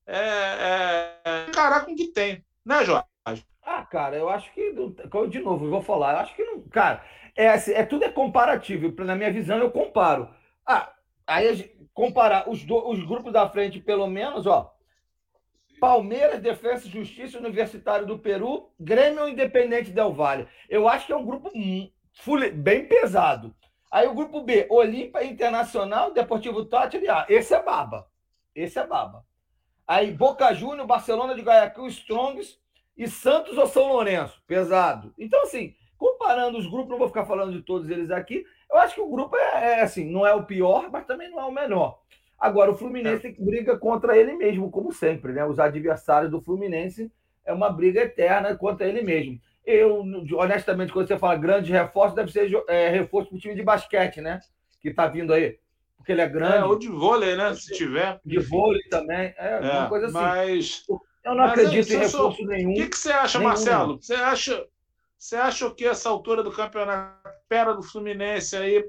é, 0.07 0.19
é, 0.19 1.17
é 1.25 1.47
encarar 1.49 1.85
com 1.85 1.93
o 1.93 1.97
que 1.97 2.09
tem, 2.09 2.45
né, 2.65 2.85
Jorge? 2.85 3.07
Ah, 3.65 3.85
cara, 3.85 4.17
eu 4.17 4.29
acho 4.29 4.53
que, 4.53 4.73
de 5.29 5.39
novo, 5.39 5.67
eu 5.67 5.71
vou 5.71 5.83
falar, 5.83 6.15
eu 6.15 6.19
acho 6.19 6.35
que 6.35 6.45
não, 6.45 6.61
cara, 6.63 7.05
é, 7.37 7.49
assim, 7.49 7.73
é 7.73 7.85
tudo 7.85 8.05
é 8.05 8.11
comparativo. 8.11 8.93
Na 9.05 9.15
minha 9.15 9.33
visão, 9.33 9.59
eu 9.59 9.71
comparo. 9.71 10.29
Ah, 10.67 10.93
aí 11.27 11.73
comparar 11.95 12.49
os, 12.49 12.65
do, 12.65 12.91
os 12.91 13.05
grupos 13.05 13.33
da 13.33 13.49
frente, 13.49 13.81
pelo 13.81 14.07
menos, 14.07 14.47
ó, 14.47 14.75
Palmeiras, 15.83 16.41
Defesa 16.41 16.87
e 16.87 16.91
Justiça, 16.91 17.41
Universitário 17.41 18.07
do 18.07 18.17
Peru, 18.17 18.71
Grêmio 18.79 19.29
Independente 19.29 19.91
Del 19.91 20.13
Valle. 20.13 20.47
Eu 20.69 20.89
acho 20.89 21.07
que 21.07 21.13
é 21.13 21.17
um 21.17 21.27
grupo 21.27 21.51
bem 22.55 22.87
pesado. 22.87 23.53
Aí 23.91 24.07
o 24.07 24.15
grupo 24.15 24.43
B, 24.43 24.69
Olímpia 24.71 25.25
Internacional, 25.25 26.13
Deportivo 26.13 26.65
Tátira. 26.67 27.27
Esse 27.29 27.53
é 27.53 27.61
baba. 27.61 28.09
Esse 28.55 28.79
é 28.79 28.87
baba. 28.87 29.27
Aí 29.85 30.13
Boca 30.13 30.55
Júnior, 30.55 30.87
Barcelona 30.87 31.35
de 31.35 31.43
Guayaquil, 31.43 31.89
Strongs 31.89 32.61
e 32.97 33.09
Santos 33.09 33.59
ou 33.59 33.67
São 33.67 33.89
Lourenço. 33.89 34.41
Pesado. 34.47 35.13
Então, 35.19 35.43
assim, 35.43 35.75
comparando 35.99 36.59
os 36.59 36.67
grupos, 36.69 36.91
não 36.91 36.99
vou 36.99 37.09
ficar 37.09 37.27
falando 37.27 37.55
de 37.55 37.61
todos 37.61 37.91
eles 37.91 38.13
aqui, 38.13 38.47
eu 38.71 38.79
acho 38.79 38.95
que 38.95 39.01
o 39.01 39.11
grupo 39.11 39.37
é, 39.37 39.81
é 39.81 39.83
assim, 39.83 40.05
não 40.09 40.25
é 40.25 40.33
o 40.33 40.47
pior, 40.47 40.89
mas 40.93 41.07
também 41.07 41.29
não 41.29 41.41
é 41.41 41.45
o 41.45 41.51
menor. 41.51 41.99
Agora, 42.43 42.73
o 42.73 42.77
Fluminense 42.77 43.29
é. 43.29 43.35
briga 43.39 43.79
contra 43.79 44.19
ele 44.19 44.35
mesmo, 44.35 44.69
como 44.69 44.93
sempre, 44.93 45.33
né? 45.33 45.45
Os 45.47 45.61
adversários 45.61 46.29
do 46.29 46.43
Fluminense 46.43 47.09
é 47.45 47.53
uma 47.53 47.71
briga 47.71 48.01
eterna 48.01 48.57
contra 48.57 48.85
ele 48.85 49.01
mesmo. 49.01 49.41
Eu, 49.65 50.03
honestamente, 50.35 50.93
quando 50.93 51.07
você 51.07 51.17
fala 51.17 51.37
grande 51.37 51.71
reforço, 51.71 52.17
deve 52.17 52.33
ser 52.33 52.51
é, 52.67 52.89
reforço 52.89 53.29
para 53.29 53.37
o 53.37 53.39
time 53.39 53.55
de 53.55 53.63
basquete, 53.63 54.21
né? 54.21 54.41
Que 54.81 54.89
está 54.89 55.07
vindo 55.07 55.33
aí. 55.33 55.57
Porque 55.97 56.11
ele 56.11 56.21
é 56.21 56.29
grande. 56.29 56.57
É, 56.57 56.65
ou 56.65 56.77
de 56.77 56.89
vôlei, 56.89 57.37
né? 57.37 57.55
Se 57.55 57.73
tiver. 57.75 58.21
De 58.25 58.41
vôlei 58.41 58.83
também. 58.91 59.33
É, 59.39 59.61
é 59.63 59.79
uma 59.79 59.89
coisa 59.89 60.07
assim. 60.07 60.15
Mas. 60.15 60.85
Eu 61.25 61.37
não 61.37 61.45
acredito 61.45 61.93
em 61.93 61.99
reforço 61.99 62.39
sou... 62.39 62.47
nenhum. 62.49 62.73
O 62.73 62.75
que, 62.75 62.89
que 62.89 62.99
você 62.99 63.13
acha, 63.13 63.39
nenhum. 63.39 63.51
Marcelo? 63.51 64.03
Você 64.03 64.15
acha, 64.15 64.67
você 65.17 65.37
acha 65.37 65.71
que 65.71 65.87
essa 65.87 66.09
altura 66.09 66.43
do 66.43 66.51
campeonato 66.51 67.29
espera 67.41 67.73
do 67.73 67.85
Fluminense 67.85 68.57
aí 68.57 68.85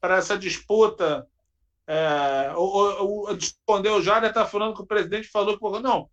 para 0.00 0.16
essa 0.16 0.38
disputa 0.38 1.26
é, 1.88 2.52
o, 2.54 2.60
o, 2.60 3.30
o, 3.30 3.34
respondeu 3.34 3.94
o 3.94 4.02
Jader 4.02 4.28
está 4.28 4.44
falando 4.44 4.74
que 4.74 4.82
o 4.82 4.86
presidente 4.86 5.26
falou 5.28 5.58
que 5.58 5.80
não, 5.80 6.08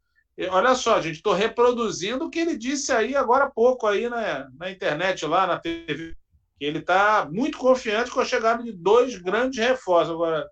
Olha 0.50 0.76
só, 0.76 1.02
gente, 1.02 1.16
estou 1.16 1.34
reproduzindo 1.34 2.26
o 2.26 2.30
que 2.30 2.40
ele 2.40 2.58
disse 2.58 2.92
aí 2.92 3.16
agora 3.16 3.46
há 3.46 3.50
pouco 3.50 3.88
aí 3.88 4.10
na, 4.10 4.50
na 4.58 4.70
internet, 4.70 5.26
lá 5.26 5.48
na 5.48 5.58
TV. 5.58 6.16
Ele 6.60 6.80
está 6.80 7.28
muito 7.32 7.58
confiante 7.58 8.12
com 8.12 8.20
a 8.20 8.26
chegada 8.26 8.62
de 8.62 8.74
dois 8.74 9.18
grandes 9.18 9.60
reforços. 9.60 10.14
Agora, 10.14 10.50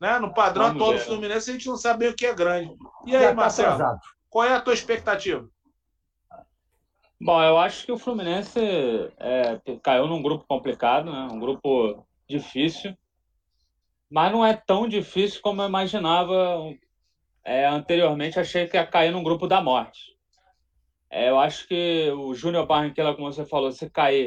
né, 0.00 0.18
no 0.18 0.32
padrão 0.32 0.68
Vamos 0.68 0.82
atual 0.82 0.94
do 0.94 1.00
Fluminense, 1.00 1.50
a 1.50 1.52
gente 1.52 1.66
não 1.66 1.76
sabe 1.76 2.00
bem 2.00 2.08
o 2.08 2.16
que 2.16 2.24
é 2.24 2.34
grande. 2.34 2.74
E 3.06 3.14
aí, 3.14 3.26
tá 3.28 3.34
Marcelo, 3.34 3.98
qual 4.30 4.46
é 4.46 4.54
a 4.54 4.60
tua 4.60 4.74
expectativa? 4.74 5.46
Bom, 7.20 7.42
eu 7.42 7.58
acho 7.58 7.84
que 7.84 7.92
o 7.92 7.98
Fluminense 7.98 8.60
é, 9.18 9.60
caiu 9.82 10.06
num 10.06 10.22
grupo 10.22 10.46
complicado, 10.48 11.12
né? 11.12 11.28
um 11.30 11.40
grupo 11.40 12.06
difícil, 12.28 12.96
mas 14.10 14.32
não 14.32 14.44
é 14.44 14.54
tão 14.54 14.88
difícil 14.88 15.40
como 15.42 15.62
eu 15.62 15.68
imaginava 15.68 16.74
é, 17.44 17.66
anteriormente. 17.66 18.38
Achei 18.38 18.66
que 18.66 18.76
ia 18.76 18.86
cair 18.86 19.12
num 19.12 19.22
grupo 19.22 19.46
da 19.46 19.60
morte. 19.60 20.16
É, 21.10 21.30
eu 21.30 21.38
acho 21.38 21.66
que 21.66 22.10
o 22.12 22.34
Júnior 22.34 22.66
Barranquilla, 22.66 23.14
como 23.14 23.32
você 23.32 23.44
falou, 23.44 23.72
se 23.72 23.88
cair, 23.90 24.26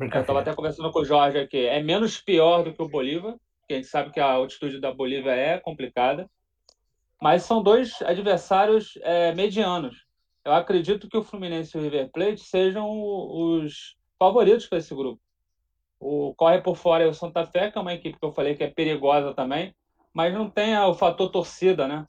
eu 0.00 0.06
estava 0.20 0.40
até 0.40 0.54
conversando 0.54 0.90
com 0.90 1.00
o 1.00 1.04
Jorge 1.04 1.38
aqui, 1.38 1.66
é 1.66 1.82
menos 1.82 2.20
pior 2.20 2.64
do 2.64 2.72
que 2.72 2.82
o 2.82 2.88
Bolívar, 2.88 3.36
porque 3.60 3.74
a 3.74 3.76
gente 3.76 3.88
sabe 3.88 4.10
que 4.10 4.18
a 4.18 4.32
altitude 4.32 4.80
da 4.80 4.92
Bolívia 4.92 5.32
é 5.32 5.58
complicada, 5.58 6.28
mas 7.20 7.42
são 7.42 7.62
dois 7.62 8.00
adversários 8.02 8.98
é, 9.02 9.34
medianos 9.34 10.10
eu 10.44 10.52
acredito 10.52 11.08
que 11.08 11.16
o 11.16 11.22
Fluminense 11.22 11.76
e 11.76 11.80
o 11.80 11.82
River 11.82 12.10
Plate 12.10 12.40
sejam 12.40 12.88
os 12.90 13.96
favoritos 14.18 14.66
para 14.66 14.78
esse 14.78 14.94
grupo. 14.94 15.20
O 16.00 16.34
corre 16.34 16.62
por 16.62 16.76
fora 16.76 17.04
é 17.04 17.06
o 17.06 17.12
Santa 17.12 17.46
Fé, 17.46 17.70
que 17.70 17.76
é 17.76 17.80
uma 17.80 17.92
equipe 17.92 18.18
que 18.18 18.24
eu 18.24 18.32
falei 18.32 18.54
que 18.54 18.64
é 18.64 18.70
perigosa 18.70 19.34
também, 19.34 19.74
mas 20.14 20.32
não 20.32 20.48
tem 20.48 20.76
o 20.78 20.94
fator 20.94 21.30
torcida, 21.30 21.86
né? 21.86 22.06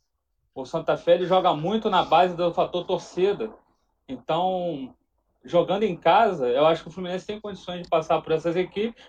O 0.55 0.65
Santa 0.65 0.95
Fé 0.95 1.15
ele 1.15 1.25
joga 1.25 1.53
muito 1.53 1.89
na 1.89 2.01
base 2.01 2.36
do 2.36 2.53
fator 2.53 2.86
torcida. 2.86 3.51
Então, 4.07 4.95
jogando 5.43 5.83
em 5.83 5.95
casa, 5.95 6.48
eu 6.48 6.65
acho 6.65 6.83
que 6.83 6.89
o 6.89 6.91
Fluminense 6.91 7.27
tem 7.27 7.39
condições 7.39 7.83
de 7.83 7.89
passar 7.89 8.21
por 8.21 8.31
essas 8.31 8.55
equipes 8.55 9.03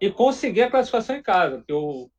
e 0.00 0.10
conseguir 0.10 0.62
a 0.62 0.70
classificação 0.70 1.16
em 1.16 1.22
casa. 1.22 1.62
Que 1.66 1.72
o, 1.72 2.10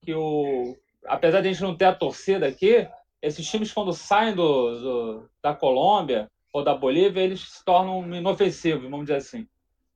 que 0.00 0.14
o, 0.14 0.76
apesar 1.06 1.42
de 1.42 1.48
a 1.48 1.52
gente 1.52 1.62
não 1.62 1.76
ter 1.76 1.86
a 1.86 1.94
torcida 1.94 2.46
aqui, 2.46 2.88
esses 3.20 3.46
times, 3.46 3.72
quando 3.72 3.92
saem 3.92 4.34
do, 4.34 4.80
do, 4.80 5.30
da 5.42 5.54
Colômbia 5.54 6.30
ou 6.52 6.64
da 6.64 6.74
Bolívia, 6.74 7.20
eles 7.20 7.40
se 7.40 7.64
tornam 7.64 8.02
inofensivos, 8.14 8.84
vamos 8.84 9.06
dizer 9.06 9.16
assim. 9.16 9.46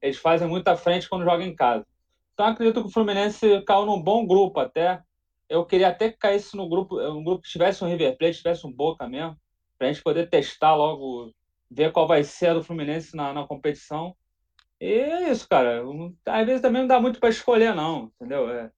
Eles 0.05 0.19
fazem 0.19 0.47
muita 0.47 0.77
frente 0.77 1.09
quando 1.09 1.25
jogam 1.25 1.47
em 1.47 1.57
casa. 1.57 1.87
Então, 2.35 2.45
acredito 2.45 2.83
que 2.83 2.89
o 2.89 2.93
Fluminense 2.93 3.63
caiu 3.63 3.87
num 3.87 4.03
bom 4.03 4.27
grupo 4.27 4.61
até. 4.61 5.01
Eu 5.49 5.65
queria 5.65 5.89
até 5.89 6.11
que 6.11 6.19
caísse 6.19 6.55
no 6.55 6.69
grupo, 6.69 7.01
um 7.01 7.25
grupo 7.25 7.43
que 7.43 7.49
tivesse 7.49 7.83
um 7.83 7.89
River 7.89 8.15
Plate, 8.19 8.37
tivesse 8.37 8.67
um 8.67 8.73
Boca 8.73 9.09
mesmo, 9.09 9.35
para 9.79 9.89
a 9.89 9.93
gente 9.93 10.03
poder 10.03 10.29
testar 10.29 10.75
logo, 10.75 11.33
ver 11.71 11.91
qual 11.91 12.07
vai 12.07 12.23
ser 12.23 12.49
a 12.49 12.55
do 12.55 12.63
Fluminense 12.63 13.17
na, 13.17 13.33
na 13.33 13.47
competição. 13.47 14.15
E 14.79 14.93
é 14.93 15.31
isso, 15.31 15.49
cara. 15.49 15.83
Às 16.27 16.47
vezes 16.47 16.61
também 16.61 16.83
não 16.83 16.89
dá 16.89 17.01
muito 17.01 17.19
para 17.19 17.31
escolher, 17.31 17.75
não, 17.75 18.13
entendeu? 18.17 18.51
É, 18.51 18.71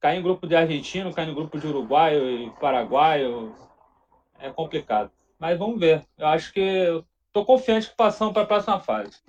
cair 0.00 0.18
em 0.18 0.22
grupo 0.22 0.48
de 0.48 0.56
argentino, 0.56 1.14
cair 1.14 1.28
no 1.28 1.34
grupo 1.36 1.60
de 1.60 1.66
uruguaio 1.68 2.28
e 2.28 2.50
paraguaio, 2.58 3.54
é 4.40 4.50
complicado. 4.50 5.12
Mas 5.38 5.56
vamos 5.56 5.78
ver. 5.78 6.04
Eu 6.18 6.26
acho 6.26 6.52
que 6.52 6.60
estou 7.28 7.44
confiante 7.44 7.88
que 7.88 7.96
passamos 7.96 8.34
para 8.34 8.42
a 8.42 8.46
próxima 8.46 8.80
fase. 8.80 9.22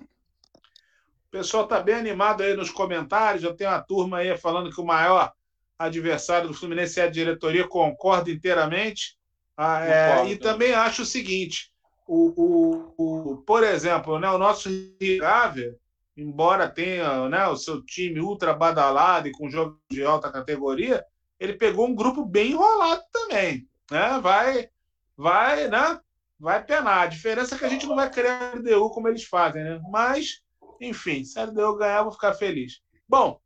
O 1.34 1.36
pessoal 1.36 1.64
está 1.64 1.80
bem 1.80 1.96
animado 1.96 2.44
aí 2.44 2.54
nos 2.54 2.70
comentários. 2.70 3.42
Já 3.42 3.52
tem 3.52 3.66
uma 3.66 3.80
turma 3.80 4.18
aí 4.18 4.38
falando 4.38 4.70
que 4.70 4.80
o 4.80 4.86
maior 4.86 5.32
adversário 5.76 6.46
do 6.46 6.54
Fluminense 6.54 7.00
é 7.00 7.02
a 7.02 7.10
diretoria. 7.10 7.66
Concordo 7.66 8.30
inteiramente. 8.30 9.18
Ah, 9.56 9.84
é, 9.84 10.26
e 10.28 10.36
também 10.36 10.72
acho 10.72 11.02
o 11.02 11.04
seguinte: 11.04 11.72
o, 12.06 12.92
o, 12.96 13.32
o, 13.32 13.36
por 13.38 13.64
exemplo, 13.64 14.16
né, 14.20 14.30
o 14.30 14.38
nosso 14.38 14.68
River, 15.00 15.76
embora 16.16 16.68
tenha 16.68 17.28
né, 17.28 17.48
o 17.48 17.56
seu 17.56 17.84
time 17.84 18.20
ultra 18.20 18.54
badalado 18.54 19.26
e 19.26 19.32
com 19.32 19.50
jogo 19.50 19.76
de 19.90 20.04
alta 20.04 20.30
categoria, 20.30 21.04
ele 21.40 21.54
pegou 21.54 21.88
um 21.88 21.96
grupo 21.96 22.24
bem 22.24 22.52
enrolado 22.52 23.02
também. 23.12 23.68
Né? 23.90 24.20
Vai, 24.22 24.68
vai, 25.16 25.66
né? 25.66 25.98
Vai 26.38 26.64
penar. 26.64 27.02
A 27.02 27.06
diferença 27.06 27.56
é 27.56 27.58
que 27.58 27.64
a 27.64 27.68
gente 27.68 27.88
não 27.88 27.96
vai 27.96 28.08
criar 28.08 28.52
a 28.52 28.56
LDU 28.56 28.90
como 28.90 29.08
eles 29.08 29.24
fazem, 29.24 29.64
né? 29.64 29.80
Mas, 29.90 30.43
enfim, 30.80 31.24
se 31.24 31.40
LDU 31.42 31.76
ganhar, 31.76 31.98
eu 31.98 32.04
vou 32.04 32.12
ficar 32.12 32.34
feliz. 32.34 32.80
Bom, 33.08 33.40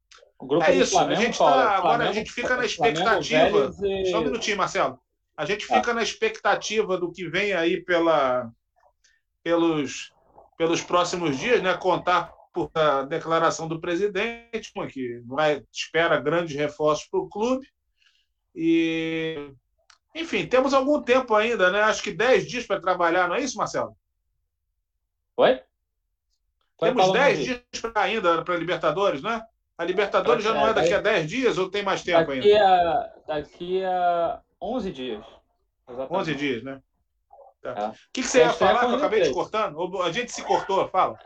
é 0.66 0.74
isso. 0.74 0.92
Flamengo, 0.92 1.20
a 1.20 1.24
gente 1.24 1.38
tá, 1.38 1.76
agora 1.76 2.08
a 2.08 2.12
gente 2.12 2.30
fica 2.32 2.56
na 2.56 2.64
expectativa. 2.64 3.74
E... 3.82 4.10
Só 4.10 4.20
um 4.20 4.24
minutinho, 4.24 4.56
Marcelo. 4.56 4.98
A 5.36 5.44
gente 5.44 5.66
tá. 5.66 5.76
fica 5.76 5.94
na 5.94 6.02
expectativa 6.02 6.96
do 6.96 7.12
que 7.12 7.28
vem 7.28 7.52
aí 7.52 7.82
pela, 7.84 8.50
pelos, 9.42 10.12
pelos 10.56 10.82
próximos 10.82 11.38
dias, 11.38 11.62
né? 11.62 11.74
Contar 11.74 12.32
por 12.52 12.70
a 12.74 13.02
declaração 13.02 13.68
do 13.68 13.80
presidente, 13.80 14.72
que 14.90 15.20
vai, 15.26 15.62
espera 15.72 16.20
grandes 16.20 16.56
reforços 16.56 17.06
para 17.08 17.20
o 17.20 17.28
clube. 17.28 17.66
E 18.54 19.52
enfim, 20.14 20.46
temos 20.46 20.74
algum 20.74 21.00
tempo 21.02 21.34
ainda, 21.34 21.70
né? 21.70 21.80
Acho 21.82 22.02
que 22.02 22.12
10 22.12 22.46
dias 22.46 22.66
para 22.66 22.80
trabalhar, 22.80 23.28
não 23.28 23.36
é 23.36 23.40
isso, 23.40 23.56
Marcelo? 23.56 23.96
Oi? 25.36 25.60
Temos 26.78 27.12
10 27.12 27.38
dias 27.44 27.60
pra 27.80 28.02
ainda 28.02 28.42
para 28.42 28.54
a 28.54 28.58
Libertadores, 28.58 29.22
né? 29.22 29.42
A 29.76 29.84
Libertadores 29.84 30.44
já 30.44 30.54
não 30.54 30.66
é 30.66 30.74
daqui 30.74 30.92
a 30.92 31.00
10 31.00 31.28
dias 31.28 31.58
ou 31.58 31.70
tem 31.70 31.82
mais 31.82 32.02
tempo 32.02 32.32
daqui 32.32 32.52
ainda? 32.52 32.64
A, 32.64 33.12
daqui 33.26 33.84
a 33.84 34.40
11 34.60 34.92
dias. 34.92 35.24
Exatamente. 35.88 36.20
11 36.20 36.34
dias, 36.34 36.62
né? 36.62 36.82
Tá. 37.62 37.70
É. 37.70 37.88
O 37.88 37.92
que, 38.12 38.22
que 38.22 38.28
você 38.28 38.38
ia 38.38 38.52
falar 38.52 38.80
que 38.80 38.92
eu 38.92 38.96
acabei 38.96 39.22
te 39.22 39.32
cortando? 39.32 40.02
A 40.02 40.12
gente 40.12 40.32
se 40.32 40.42
cortou, 40.42 40.88
fala. 40.88 41.18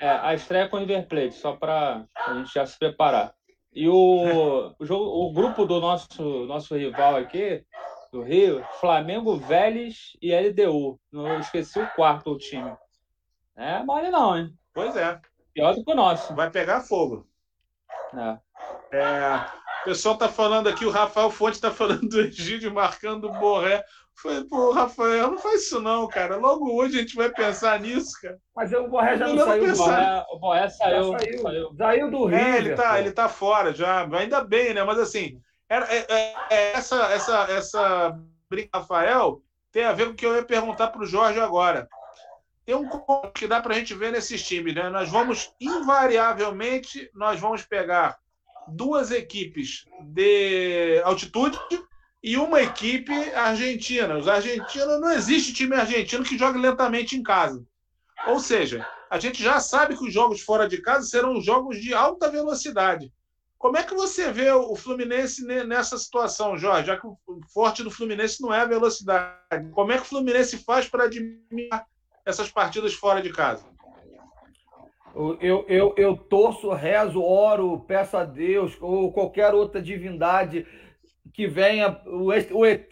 É, 0.00 0.08
a 0.08 0.34
estreia 0.34 0.68
com 0.68 0.76
o 0.76 0.80
River 0.80 1.06
Plate, 1.06 1.34
só 1.34 1.52
para 1.54 2.04
a 2.26 2.34
gente 2.34 2.52
já 2.52 2.66
se 2.66 2.78
preparar. 2.78 3.34
E 3.72 3.88
o, 3.88 4.74
o, 4.78 4.84
jogo, 4.84 5.04
o 5.04 5.32
grupo 5.32 5.64
do 5.64 5.80
nosso, 5.80 6.46
nosso 6.46 6.76
rival 6.76 7.16
aqui 7.16 7.64
do 8.12 8.22
Rio, 8.22 8.64
Flamengo, 8.80 9.36
Vélez 9.36 10.16
e 10.22 10.32
LDU. 10.32 11.00
Não 11.10 11.40
esqueci 11.40 11.80
o 11.80 11.90
quarto 11.90 12.30
o 12.30 12.38
time. 12.38 12.72
É 13.56 13.82
mole 13.82 14.10
não, 14.10 14.36
hein? 14.36 14.54
Pois 14.74 14.96
é. 14.96 15.20
Pior 15.54 15.74
do 15.74 15.84
que 15.84 15.92
o 15.92 15.94
nosso. 15.94 16.34
Vai 16.34 16.50
pegar 16.50 16.80
fogo. 16.80 17.26
É. 18.12 18.96
é 18.96 19.64
o 19.82 19.84
pessoal 19.84 20.16
tá 20.16 20.28
falando 20.28 20.66
aqui, 20.66 20.86
o 20.86 20.90
Rafael 20.90 21.30
Fonte 21.30 21.60
tá 21.60 21.70
falando 21.70 22.08
do 22.08 22.20
Egídio 22.20 22.72
marcando 22.72 23.28
o 23.28 23.32
Borré. 23.32 23.84
Foi, 24.16 24.44
pô, 24.44 24.72
Rafael, 24.72 25.30
não 25.30 25.38
faz 25.38 25.64
isso 25.64 25.80
não, 25.80 26.08
cara. 26.08 26.36
Logo 26.36 26.72
hoje 26.72 26.96
a 26.96 27.00
gente 27.00 27.16
vai 27.16 27.28
pensar 27.28 27.78
nisso, 27.80 28.12
cara. 28.22 28.38
Mas 28.56 28.72
o 28.72 28.88
Borré 28.88 29.18
já 29.18 29.26
não, 29.28 29.34
não 29.34 29.44
saiu. 29.44 29.64
Pensar. 29.64 30.24
O 30.30 30.38
Borré, 30.38 30.68
saiu, 30.70 31.18
saiu. 31.18 31.38
saiu. 31.42 31.74
Saiu 31.76 32.10
do 32.10 32.24
Rio. 32.26 32.38
É, 32.38 32.56
ele 32.56 32.74
tá, 32.74 32.98
ele 32.98 33.12
tá 33.12 33.28
fora 33.28 33.74
já. 33.74 34.08
Ainda 34.16 34.42
bem, 34.42 34.72
né? 34.72 34.82
Mas 34.82 34.98
assim, 34.98 35.38
era, 35.68 35.86
é, 35.92 36.06
é, 36.08 36.34
é, 36.50 36.72
essa, 36.72 36.96
essa, 37.12 37.42
essa 37.50 38.18
briga, 38.48 38.70
Rafael, 38.72 39.42
tem 39.70 39.84
a 39.84 39.92
ver 39.92 40.06
com 40.06 40.12
o 40.12 40.14
que 40.14 40.24
eu 40.24 40.34
ia 40.34 40.44
perguntar 40.44 40.88
para 40.88 41.02
o 41.02 41.06
Jorge 41.06 41.40
agora. 41.40 41.88
Tem 42.64 42.74
um 42.74 42.88
que 43.34 43.46
dá 43.46 43.60
para 43.60 43.74
a 43.74 43.78
gente 43.78 43.94
ver 43.94 44.10
nesses 44.10 44.42
times, 44.42 44.74
né? 44.74 44.88
Nós 44.88 45.10
vamos, 45.10 45.52
invariavelmente, 45.60 47.10
nós 47.14 47.38
vamos 47.38 47.62
pegar 47.62 48.18
duas 48.68 49.10
equipes 49.10 49.84
de 50.00 51.00
altitude 51.04 51.58
e 52.22 52.38
uma 52.38 52.62
equipe 52.62 53.12
argentina. 53.34 54.16
Os 54.16 54.26
argentinos, 54.26 55.00
não 55.00 55.12
existe 55.12 55.52
time 55.52 55.76
argentino 55.76 56.24
que 56.24 56.38
jogue 56.38 56.58
lentamente 56.58 57.16
em 57.16 57.22
casa. 57.22 57.62
Ou 58.26 58.40
seja, 58.40 58.86
a 59.10 59.18
gente 59.18 59.42
já 59.42 59.60
sabe 59.60 59.96
que 59.96 60.04
os 60.04 60.12
jogos 60.12 60.40
fora 60.40 60.66
de 60.66 60.80
casa 60.80 61.06
serão 61.06 61.40
jogos 61.42 61.78
de 61.80 61.92
alta 61.92 62.30
velocidade. 62.30 63.12
Como 63.58 63.76
é 63.76 63.82
que 63.82 63.94
você 63.94 64.30
vê 64.30 64.50
o 64.50 64.74
Fluminense 64.74 65.44
nessa 65.64 65.96
situação, 65.96 66.56
Jorge? 66.56 66.86
Já 66.86 66.98
que 66.98 67.06
o 67.06 67.18
forte 67.52 67.82
do 67.82 67.90
Fluminense 67.90 68.42
não 68.42 68.52
é 68.52 68.60
a 68.60 68.66
velocidade. 68.66 69.70
Como 69.72 69.92
é 69.92 69.96
que 69.96 70.02
o 70.02 70.06
Fluminense 70.06 70.58
faz 70.58 70.88
para 70.88 71.08
diminuir 71.08 71.68
essas 72.24 72.50
partidas 72.50 72.94
fora 72.94 73.20
de 73.20 73.32
casa? 73.32 73.64
Eu, 75.14 75.64
eu, 75.68 75.94
eu 75.96 76.16
torço, 76.16 76.72
rezo, 76.72 77.22
oro, 77.22 77.84
peço 77.86 78.16
a 78.16 78.24
Deus 78.24 78.76
ou 78.80 79.12
qualquer 79.12 79.54
outra 79.54 79.80
divindade 79.80 80.66
que 81.32 81.46
venha, 81.46 82.00
o 82.06 82.32
ET, 82.32 82.90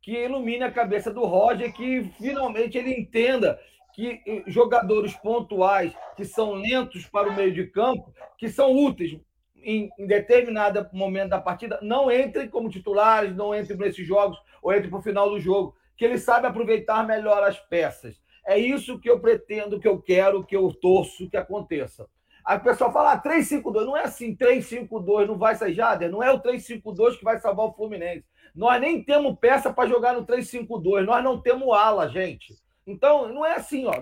que 0.00 0.24
ilumine 0.24 0.62
a 0.62 0.70
cabeça 0.70 1.12
do 1.12 1.24
Roger, 1.24 1.72
que 1.72 2.04
finalmente 2.18 2.78
ele 2.78 2.92
entenda 2.92 3.58
que 3.92 4.44
jogadores 4.46 5.14
pontuais 5.14 5.92
que 6.16 6.24
são 6.24 6.52
lentos 6.52 7.04
para 7.06 7.28
o 7.28 7.34
meio 7.34 7.52
de 7.52 7.66
campo, 7.66 8.14
que 8.38 8.48
são 8.48 8.72
úteis, 8.72 9.18
em, 9.56 9.90
em 9.98 10.06
determinado 10.06 10.88
momento 10.92 11.30
da 11.30 11.40
partida, 11.40 11.78
não 11.82 12.10
entrem 12.10 12.48
como 12.48 12.70
titulares, 12.70 13.34
não 13.36 13.54
entrem 13.54 13.76
nesses 13.76 14.06
jogos, 14.06 14.38
ou 14.62 14.72
entrem 14.72 14.88
para 14.88 14.98
o 14.98 15.02
final 15.02 15.28
do 15.28 15.40
jogo, 15.40 15.76
que 15.96 16.04
ele 16.04 16.16
sabe 16.16 16.46
aproveitar 16.46 17.06
melhor 17.06 17.42
as 17.42 17.58
peças. 17.58 18.20
É 18.50 18.58
isso 18.58 18.98
que 18.98 19.08
eu 19.08 19.20
pretendo, 19.20 19.78
que 19.78 19.86
eu 19.86 20.02
quero, 20.02 20.44
que 20.44 20.56
eu 20.56 20.74
torço 20.74 21.30
que 21.30 21.36
aconteça. 21.36 22.08
Aí 22.44 22.58
o 22.58 22.62
pessoal 22.62 22.92
fala, 22.92 23.12
ah, 23.12 23.22
3-5-2, 23.22 23.84
não 23.84 23.96
é 23.96 24.02
assim, 24.02 24.34
3-5-2 24.34 25.28
não 25.28 25.38
vai 25.38 25.54
sair 25.54 25.72
Jader, 25.72 26.10
não 26.10 26.20
é 26.20 26.32
o 26.32 26.40
3-5-2 26.40 27.16
que 27.16 27.22
vai 27.22 27.38
salvar 27.38 27.66
o 27.66 27.72
Fluminense. 27.72 28.24
Nós 28.52 28.80
nem 28.80 29.04
temos 29.04 29.38
peça 29.38 29.72
para 29.72 29.88
jogar 29.88 30.14
no 30.14 30.26
3-5-2. 30.26 31.04
Nós 31.04 31.22
não 31.22 31.40
temos 31.40 31.72
ala, 31.72 32.08
gente. 32.08 32.56
Então, 32.84 33.32
não 33.32 33.46
é 33.46 33.54
assim, 33.54 33.86
ó. 33.86 33.92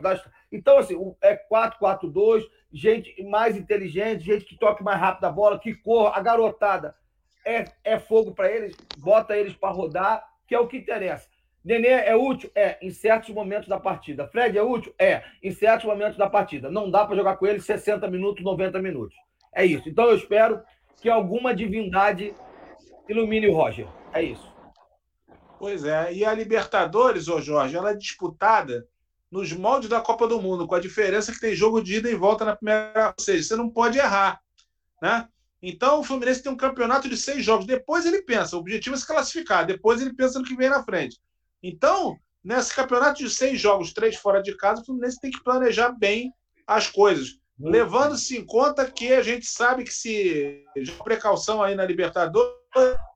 Então, 0.50 0.78
assim, 0.78 0.96
é 1.20 1.36
4-4-2, 1.36 2.42
gente 2.72 3.22
mais 3.24 3.54
inteligente, 3.54 4.24
gente 4.24 4.46
que 4.46 4.58
toque 4.58 4.82
mais 4.82 4.98
rápido 4.98 5.24
a 5.24 5.30
bola, 5.30 5.58
que 5.58 5.74
corra, 5.74 6.16
a 6.16 6.22
garotada 6.22 6.94
é, 7.44 7.66
é 7.84 7.98
fogo 7.98 8.32
para 8.32 8.50
eles, 8.50 8.74
bota 8.96 9.36
eles 9.36 9.52
para 9.52 9.74
rodar, 9.74 10.26
que 10.46 10.54
é 10.54 10.58
o 10.58 10.66
que 10.66 10.78
interessa. 10.78 11.28
Nenê 11.68 11.88
é 11.88 12.16
útil? 12.16 12.50
É, 12.54 12.78
em 12.80 12.90
certos 12.90 13.28
momentos 13.28 13.68
da 13.68 13.78
partida. 13.78 14.26
Fred 14.26 14.56
é 14.56 14.62
útil? 14.62 14.94
É, 14.98 15.22
em 15.42 15.50
certos 15.50 15.84
momentos 15.84 16.16
da 16.16 16.26
partida. 16.26 16.70
Não 16.70 16.90
dá 16.90 17.04
para 17.04 17.14
jogar 17.14 17.36
com 17.36 17.46
ele 17.46 17.60
60 17.60 18.08
minutos, 18.08 18.42
90 18.42 18.80
minutos. 18.80 19.14
É 19.52 19.66
isso. 19.66 19.86
Então 19.86 20.06
eu 20.06 20.16
espero 20.16 20.62
que 20.96 21.10
alguma 21.10 21.54
divindade 21.54 22.34
ilumine 23.06 23.48
o 23.48 23.54
Roger. 23.54 23.86
É 24.14 24.22
isso. 24.22 24.50
Pois 25.58 25.84
é. 25.84 26.10
E 26.10 26.24
a 26.24 26.32
Libertadores, 26.32 27.28
ô 27.28 27.38
Jorge, 27.38 27.76
ela 27.76 27.90
é 27.90 27.94
disputada 27.94 28.88
nos 29.30 29.52
moldes 29.52 29.90
da 29.90 30.00
Copa 30.00 30.26
do 30.26 30.40
Mundo, 30.40 30.66
com 30.66 30.74
a 30.74 30.80
diferença 30.80 31.32
que 31.32 31.40
tem 31.40 31.54
jogo 31.54 31.82
de 31.82 31.96
ida 31.96 32.10
e 32.10 32.14
volta 32.14 32.46
na 32.46 32.56
primeira. 32.56 33.14
Ou 33.18 33.22
seja, 33.22 33.42
você 33.42 33.56
não 33.56 33.68
pode 33.68 33.98
errar. 33.98 34.40
Né? 35.02 35.28
Então 35.60 36.00
o 36.00 36.02
Fluminense 36.02 36.42
tem 36.42 36.50
um 36.50 36.56
campeonato 36.56 37.10
de 37.10 37.16
seis 37.18 37.44
jogos. 37.44 37.66
Depois 37.66 38.06
ele 38.06 38.22
pensa, 38.22 38.56
o 38.56 38.60
objetivo 38.60 38.96
é 38.96 38.98
se 38.98 39.06
classificar. 39.06 39.66
Depois 39.66 40.00
ele 40.00 40.14
pensa 40.14 40.38
no 40.38 40.46
que 40.46 40.56
vem 40.56 40.70
na 40.70 40.82
frente. 40.82 41.20
Então, 41.62 42.16
nesse 42.42 42.74
campeonato 42.74 43.22
de 43.22 43.30
seis 43.30 43.60
jogos, 43.60 43.92
três 43.92 44.16
fora 44.16 44.42
de 44.42 44.56
casa, 44.56 44.82
o 44.82 44.84
Fluminense 44.84 45.20
tem 45.20 45.30
que 45.30 45.42
planejar 45.42 45.92
bem 45.92 46.32
as 46.66 46.86
coisas. 46.86 47.38
Levando-se 47.60 48.38
em 48.38 48.44
conta 48.44 48.88
que 48.88 49.12
a 49.12 49.22
gente 49.22 49.46
sabe 49.46 49.82
que 49.82 49.92
se. 49.92 50.64
Precaução 51.02 51.60
aí 51.60 51.74
na 51.74 51.84
Libertadores, 51.84 52.54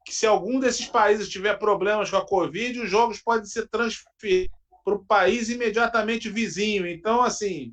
que 0.04 0.12
se 0.12 0.26
algum 0.26 0.58
desses 0.58 0.86
países 0.86 1.28
tiver 1.28 1.56
problemas 1.58 2.10
com 2.10 2.16
a 2.16 2.26
Covid, 2.26 2.80
os 2.80 2.90
jogos 2.90 3.22
podem 3.22 3.44
ser 3.44 3.68
transferidos 3.68 4.50
para 4.84 4.94
o 4.94 5.04
país 5.04 5.48
imediatamente 5.48 6.28
vizinho. 6.28 6.86
Então, 6.86 7.22
assim, 7.22 7.72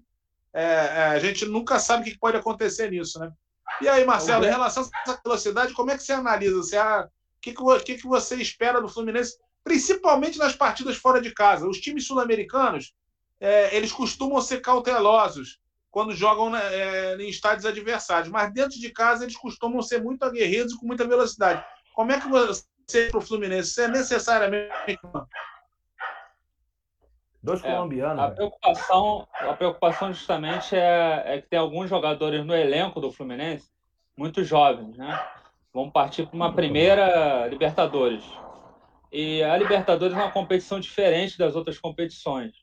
é, 0.53 0.63
é, 0.63 1.03
a 1.05 1.19
gente 1.19 1.45
nunca 1.45 1.79
sabe 1.79 2.03
o 2.03 2.11
que 2.11 2.19
pode 2.19 2.37
acontecer 2.37 2.91
nisso, 2.91 3.19
né? 3.19 3.31
E 3.81 3.87
aí, 3.87 4.05
Marcelo, 4.05 4.45
em 4.45 4.49
relação 4.49 4.83
a 4.83 5.01
essa 5.01 5.21
velocidade, 5.23 5.73
como 5.73 5.91
é 5.91 5.97
que 5.97 6.03
você 6.03 6.13
analisa? 6.13 6.55
Você, 6.55 6.77
o 6.77 7.07
que, 7.41 7.53
que, 7.83 7.95
que 7.95 8.07
você 8.07 8.35
espera 8.35 8.81
do 8.81 8.89
Fluminense, 8.89 9.37
principalmente 9.63 10.37
nas 10.37 10.55
partidas 10.55 10.97
fora 10.97 11.21
de 11.21 11.33
casa? 11.33 11.67
Os 11.67 11.79
times 11.79 12.07
sul-americanos, 12.07 12.93
é, 13.39 13.75
eles 13.75 13.91
costumam 13.91 14.41
ser 14.41 14.61
cautelosos 14.61 15.59
quando 15.91 16.15
jogam 16.15 16.55
é, 16.55 17.15
em 17.15 17.29
estádios 17.29 17.65
adversários, 17.65 18.29
mas 18.29 18.53
dentro 18.53 18.79
de 18.79 18.89
casa 18.91 19.23
eles 19.23 19.35
costumam 19.35 19.81
ser 19.81 20.01
muito 20.03 20.23
aguerridos 20.23 20.73
e 20.73 20.77
com 20.77 20.85
muita 20.85 21.07
velocidade. 21.07 21.63
Como 21.93 22.11
é 22.11 22.19
que 22.19 22.27
você, 22.27 23.07
para 23.09 23.17
o 23.17 23.21
Fluminense, 23.21 23.71
você 23.71 23.83
é 23.83 23.87
necessariamente. 23.87 24.99
Dois 27.41 27.63
é, 27.63 27.71
colombianos. 27.71 28.23
A 28.23 28.31
preocupação, 28.31 29.27
a 29.33 29.53
preocupação 29.53 30.13
justamente 30.13 30.75
é, 30.75 31.23
é, 31.25 31.41
que 31.41 31.49
tem 31.49 31.57
alguns 31.57 31.89
jogadores 31.89 32.45
no 32.45 32.55
elenco 32.55 32.99
do 32.99 33.11
Fluminense 33.11 33.69
muito 34.15 34.43
jovens, 34.43 34.97
né? 34.97 35.19
Vão 35.73 35.89
partir 35.89 36.25
para 36.25 36.35
uma 36.35 36.53
primeira 36.53 37.47
Libertadores. 37.47 38.23
E 39.11 39.43
a 39.43 39.57
Libertadores 39.57 40.15
é 40.15 40.19
uma 40.19 40.31
competição 40.31 40.79
diferente 40.79 41.37
das 41.37 41.55
outras 41.55 41.77
competições. 41.79 42.53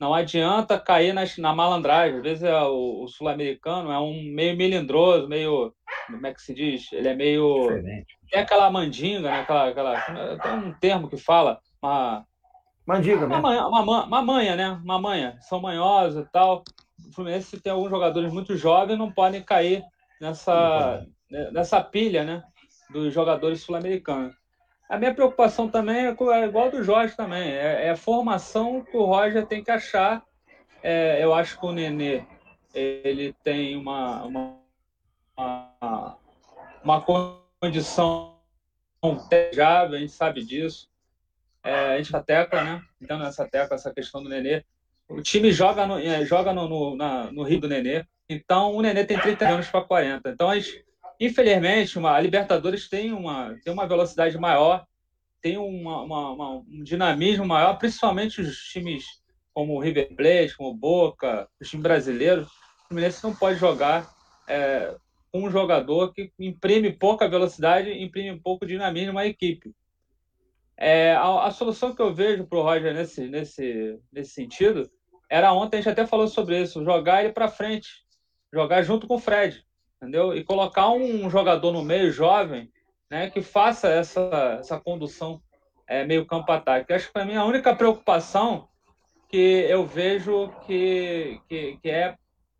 Não 0.00 0.12
adianta 0.12 0.80
cair 0.80 1.12
nas, 1.12 1.38
na 1.38 1.54
malandragem. 1.54 2.16
Às 2.16 2.22
vezes 2.22 2.42
é 2.42 2.60
o, 2.62 3.04
o 3.04 3.08
sul-americano 3.08 3.92
é 3.92 3.98
um 3.98 4.22
meio 4.34 4.56
melindroso, 4.56 5.28
meio. 5.28 5.72
Como 6.06 6.26
é 6.26 6.34
que 6.34 6.42
se 6.42 6.52
diz? 6.52 6.92
Ele 6.92 7.08
é 7.08 7.14
meio. 7.14 7.68
Diferente. 7.68 8.18
Tem 8.30 8.40
aquela 8.40 8.70
mandinga, 8.70 9.30
né? 9.30 9.40
Aquela, 9.40 9.68
aquela, 9.68 10.38
tem 10.38 10.52
um 10.52 10.72
termo 10.72 11.08
que 11.08 11.16
fala. 11.16 11.60
Uma, 11.80 12.26
Mandiga, 12.86 13.26
né? 13.28 13.36
Uma, 13.36 13.68
uma, 13.68 14.04
uma 14.04 14.22
manha, 14.22 14.56
né? 14.56 14.70
Uma 14.70 15.00
manha. 15.00 15.36
São 15.40 15.60
manhosos 15.60 16.24
e 16.24 16.28
tal. 16.30 16.64
O 17.08 17.12
Fluminense 17.12 17.60
tem 17.60 17.72
alguns 17.72 17.90
jogadores 17.90 18.32
muito 18.32 18.56
jovens 18.56 18.98
não 18.98 19.12
podem 19.12 19.42
cair 19.42 19.84
nessa, 20.20 21.06
nessa 21.52 21.80
pilha, 21.82 22.24
né? 22.24 22.42
Dos 22.90 23.12
jogadores 23.12 23.62
sul-americanos. 23.62 24.34
A 24.92 24.98
minha 24.98 25.14
preocupação 25.14 25.70
também 25.70 26.04
é, 26.04 26.08
é 26.10 26.44
igual 26.44 26.70
do 26.70 26.84
Jorge 26.84 27.16
também. 27.16 27.50
É, 27.50 27.86
é, 27.86 27.90
a 27.90 27.96
formação 27.96 28.84
que 28.84 28.94
o 28.94 29.06
Roger 29.06 29.46
tem 29.46 29.64
que 29.64 29.70
achar. 29.70 30.22
É, 30.82 31.24
eu 31.24 31.32
acho 31.32 31.58
que 31.58 31.64
o 31.64 31.72
Nenê 31.72 32.26
ele 32.74 33.34
tem 33.42 33.74
uma, 33.74 34.22
uma, 34.22 34.58
uma, 35.34 36.18
uma 36.84 37.00
condição 37.00 38.36
desejável, 39.30 39.96
a 39.96 39.98
gente 39.98 40.12
sabe 40.12 40.44
disso. 40.44 40.90
É, 41.64 41.94
a 41.94 41.96
gente 41.96 42.12
tá 42.12 42.22
tecla, 42.22 42.62
né? 42.62 42.82
Então, 43.00 43.18
nessa 43.18 43.48
tecla, 43.48 43.76
essa 43.76 43.94
questão 43.94 44.22
do 44.22 44.28
Nenê. 44.28 44.62
O 45.08 45.22
time 45.22 45.52
joga 45.52 45.86
no, 45.86 45.98
é, 45.98 46.22
joga 46.26 46.52
no, 46.52 46.68
no, 46.68 46.96
na, 46.96 47.32
no 47.32 47.44
Rio 47.44 47.60
do 47.60 47.68
Nenê. 47.68 48.04
Então, 48.28 48.74
o 48.74 48.82
Nenê 48.82 49.06
tem 49.06 49.18
30 49.18 49.48
anos 49.48 49.68
para 49.70 49.86
40. 49.86 50.28
Então, 50.28 50.50
a 50.50 50.58
gente, 50.58 50.84
Infelizmente, 51.22 52.00
uma, 52.00 52.16
a 52.16 52.20
Libertadores 52.20 52.88
tem 52.88 53.12
uma, 53.12 53.56
tem 53.62 53.72
uma 53.72 53.86
velocidade 53.86 54.36
maior, 54.36 54.84
tem 55.40 55.56
uma, 55.56 56.02
uma, 56.02 56.30
uma, 56.32 56.50
um 56.56 56.82
dinamismo 56.82 57.46
maior, 57.46 57.78
principalmente 57.78 58.40
os 58.40 58.58
times 58.64 59.04
como 59.54 59.76
o 59.76 59.78
River 59.78 60.12
Plate, 60.16 60.56
como 60.56 60.70
o 60.70 60.74
Boca, 60.74 61.48
os 61.60 61.70
times 61.70 61.84
brasileiros. 61.84 62.48
O 62.48 62.88
Fluminense 62.88 63.22
não 63.22 63.32
pode 63.32 63.56
jogar 63.56 64.12
é, 64.48 64.96
um 65.32 65.48
jogador 65.48 66.12
que 66.12 66.32
imprime 66.40 66.90
pouca 66.90 67.28
velocidade, 67.28 68.02
imprime 68.02 68.40
pouco 68.40 68.66
dinamismo 68.66 69.16
à 69.16 69.24
equipe. 69.24 69.72
É, 70.76 71.12
a, 71.12 71.44
a, 71.44 71.52
solução 71.52 71.94
que 71.94 72.02
eu 72.02 72.12
vejo 72.12 72.48
para 72.48 72.58
o 72.58 72.62
Roger 72.62 72.92
nesse, 72.92 73.28
nesse, 73.28 73.96
nesse 74.10 74.32
sentido 74.32 74.90
era 75.30 75.52
ontem, 75.52 75.76
a 75.76 75.80
gente 75.82 75.92
até 75.92 76.04
falou 76.04 76.26
sobre 76.26 76.60
isso, 76.60 76.82
jogar 76.82 77.22
ele 77.22 77.32
para 77.32 77.46
frente, 77.46 77.88
jogar 78.52 78.82
junto 78.82 79.06
com 79.06 79.14
o 79.14 79.20
Fred 79.20 79.64
entendeu? 80.02 80.36
E 80.36 80.42
colocar 80.42 80.90
um 80.90 81.30
jogador 81.30 81.70
no 81.70 81.82
meio 81.82 82.10
jovem, 82.10 82.68
né, 83.08 83.30
que 83.30 83.40
faça 83.40 83.88
essa, 83.88 84.56
essa 84.58 84.80
condução 84.80 85.40
é, 85.86 86.04
meio 86.04 86.26
campo 86.26 86.50
ataque. 86.50 86.92
Acho 86.92 87.06
que 87.06 87.12
para 87.12 87.24
mim 87.24 87.36
a 87.36 87.44
única 87.44 87.74
preocupação 87.74 88.68
que 89.28 89.64
eu 89.68 89.86
vejo 89.86 90.48
que, 90.66 91.40
que, 91.48 91.78
que 91.80 91.88
é 91.88 92.16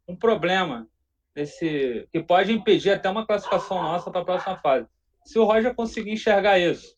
um 0.06 0.14
problema 0.14 0.86
desse 1.34 2.08
que 2.12 2.22
pode 2.22 2.52
impedir 2.52 2.92
até 2.92 3.10
uma 3.10 3.26
classificação 3.26 3.82
nossa 3.82 4.10
para 4.10 4.20
a 4.20 4.24
próxima 4.24 4.56
fase. 4.58 4.86
Se 5.24 5.38
o 5.38 5.44
Roger 5.44 5.74
conseguir 5.74 6.12
enxergar 6.12 6.58
isso, 6.58 6.96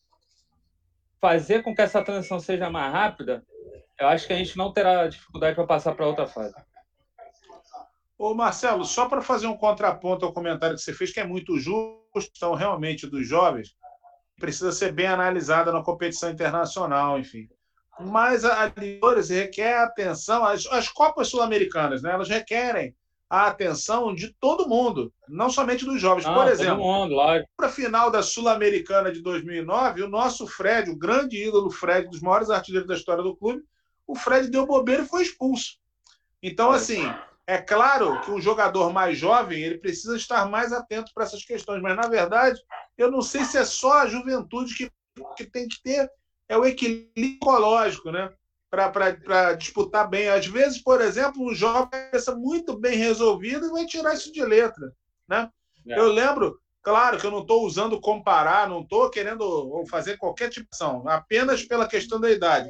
fazer 1.19 1.63
com 1.63 1.73
que 1.73 1.81
essa 1.81 2.03
transição 2.03 2.39
seja 2.39 2.69
mais 2.69 2.91
rápida, 2.91 3.43
eu 3.99 4.07
acho 4.07 4.27
que 4.27 4.33
a 4.33 4.37
gente 4.37 4.57
não 4.57 4.71
terá 4.71 5.07
dificuldade 5.07 5.55
para 5.55 5.65
passar 5.65 5.95
para 5.95 6.05
outra 6.05 6.27
fase. 6.27 6.53
Ô 8.17 8.33
Marcelo, 8.33 8.85
só 8.85 9.09
para 9.09 9.21
fazer 9.21 9.47
um 9.47 9.57
contraponto 9.57 10.25
ao 10.25 10.33
comentário 10.33 10.75
que 10.75 10.81
você 10.81 10.93
fez, 10.93 11.11
que 11.11 11.19
é 11.19 11.27
muito 11.27 11.59
justo, 11.59 12.31
então, 12.35 12.53
realmente 12.53 13.07
dos 13.07 13.27
jovens, 13.27 13.75
precisa 14.39 14.71
ser 14.71 14.93
bem 14.93 15.07
analisada 15.07 15.71
na 15.71 15.83
competição 15.83 16.29
internacional, 16.29 17.19
enfim. 17.19 17.49
Mas 17.99 18.43
a 18.43 18.65
Libertadores 18.67 19.29
requer 19.29 19.77
atenção, 19.79 20.45
as, 20.45 20.65
as 20.67 20.87
Copas 20.87 21.29
Sul-Americanas, 21.29 22.01
né, 22.01 22.11
elas 22.11 22.29
requerem 22.29 22.95
a 23.29 23.47
atenção 23.47 24.13
de 24.13 24.33
todo 24.39 24.67
mundo, 24.67 25.11
não 25.27 25.49
somente 25.49 25.83
dos 25.83 25.99
jovens. 25.99 26.25
Ah, 26.25 26.33
Por 26.33 26.47
exemplo, 26.47 26.83
para 27.57 27.67
a 27.67 27.71
final 27.71 28.11
da 28.11 28.21
Sul-Americana 28.21 29.11
de 29.11 29.21
2009, 29.21 30.03
o 30.03 30.09
nosso 30.09 30.45
Fred, 30.45 30.89
o 30.89 30.97
grande 30.97 31.43
ídolo 31.43 31.71
Fred, 31.71 32.07
dos 32.07 32.21
maiores 32.21 32.49
artilheiros 32.49 32.87
da 32.87 32.95
história 32.95 33.23
do 33.23 33.35
clube, 33.35 33.63
o 34.05 34.15
Fred 34.15 34.49
deu 34.49 34.65
bobeira 34.65 35.03
e 35.03 35.07
foi 35.07 35.23
expulso. 35.23 35.77
Então, 36.41 36.71
assim, 36.71 37.11
é 37.47 37.57
claro 37.59 38.21
que 38.21 38.31
um 38.31 38.41
jogador 38.41 38.91
mais 38.91 39.17
jovem 39.17 39.61
ele 39.61 39.77
precisa 39.77 40.15
estar 40.17 40.49
mais 40.49 40.73
atento 40.73 41.11
para 41.13 41.23
essas 41.23 41.43
questões, 41.45 41.81
mas 41.81 41.95
na 41.95 42.07
verdade 42.07 42.59
eu 42.97 43.11
não 43.11 43.21
sei 43.21 43.43
se 43.43 43.57
é 43.57 43.65
só 43.65 44.01
a 44.01 44.07
juventude 44.07 44.73
que, 44.75 44.91
que 45.37 45.45
tem 45.45 45.67
que 45.67 45.81
ter 45.81 46.09
é 46.47 46.57
o 46.57 46.65
equilíbrio 46.65 47.35
ecológico, 47.35 48.11
né? 48.11 48.31
Para 48.69 49.53
disputar 49.53 50.07
bem. 50.09 50.27
Às 50.27 50.47
vezes, 50.47 50.81
por 50.81 50.99
exemplo, 51.01 51.41
um 51.43 51.53
jovem 51.55 51.89
pensa 52.11 52.35
muito 52.35 52.77
bem 52.77 52.97
resolvido 52.97 53.67
e 53.67 53.71
vai 53.71 53.85
tirar 53.85 54.13
isso 54.13 54.31
de 54.31 54.43
letra. 54.43 54.91
Né? 55.27 55.49
É. 55.87 55.97
Eu 55.97 56.11
lembro, 56.11 56.59
claro 56.83 57.17
que 57.17 57.25
eu 57.25 57.31
não 57.31 57.39
estou 57.39 57.65
usando 57.65 58.01
comparar, 58.01 58.67
não 58.67 58.81
estou 58.81 59.09
querendo 59.09 59.85
fazer 59.89 60.17
qualquer 60.17 60.49
tipo 60.49 60.67
de 60.69 60.75
ação, 60.75 61.07
apenas 61.07 61.63
pela 61.63 61.87
questão 61.87 62.19
da 62.19 62.29
idade. 62.29 62.69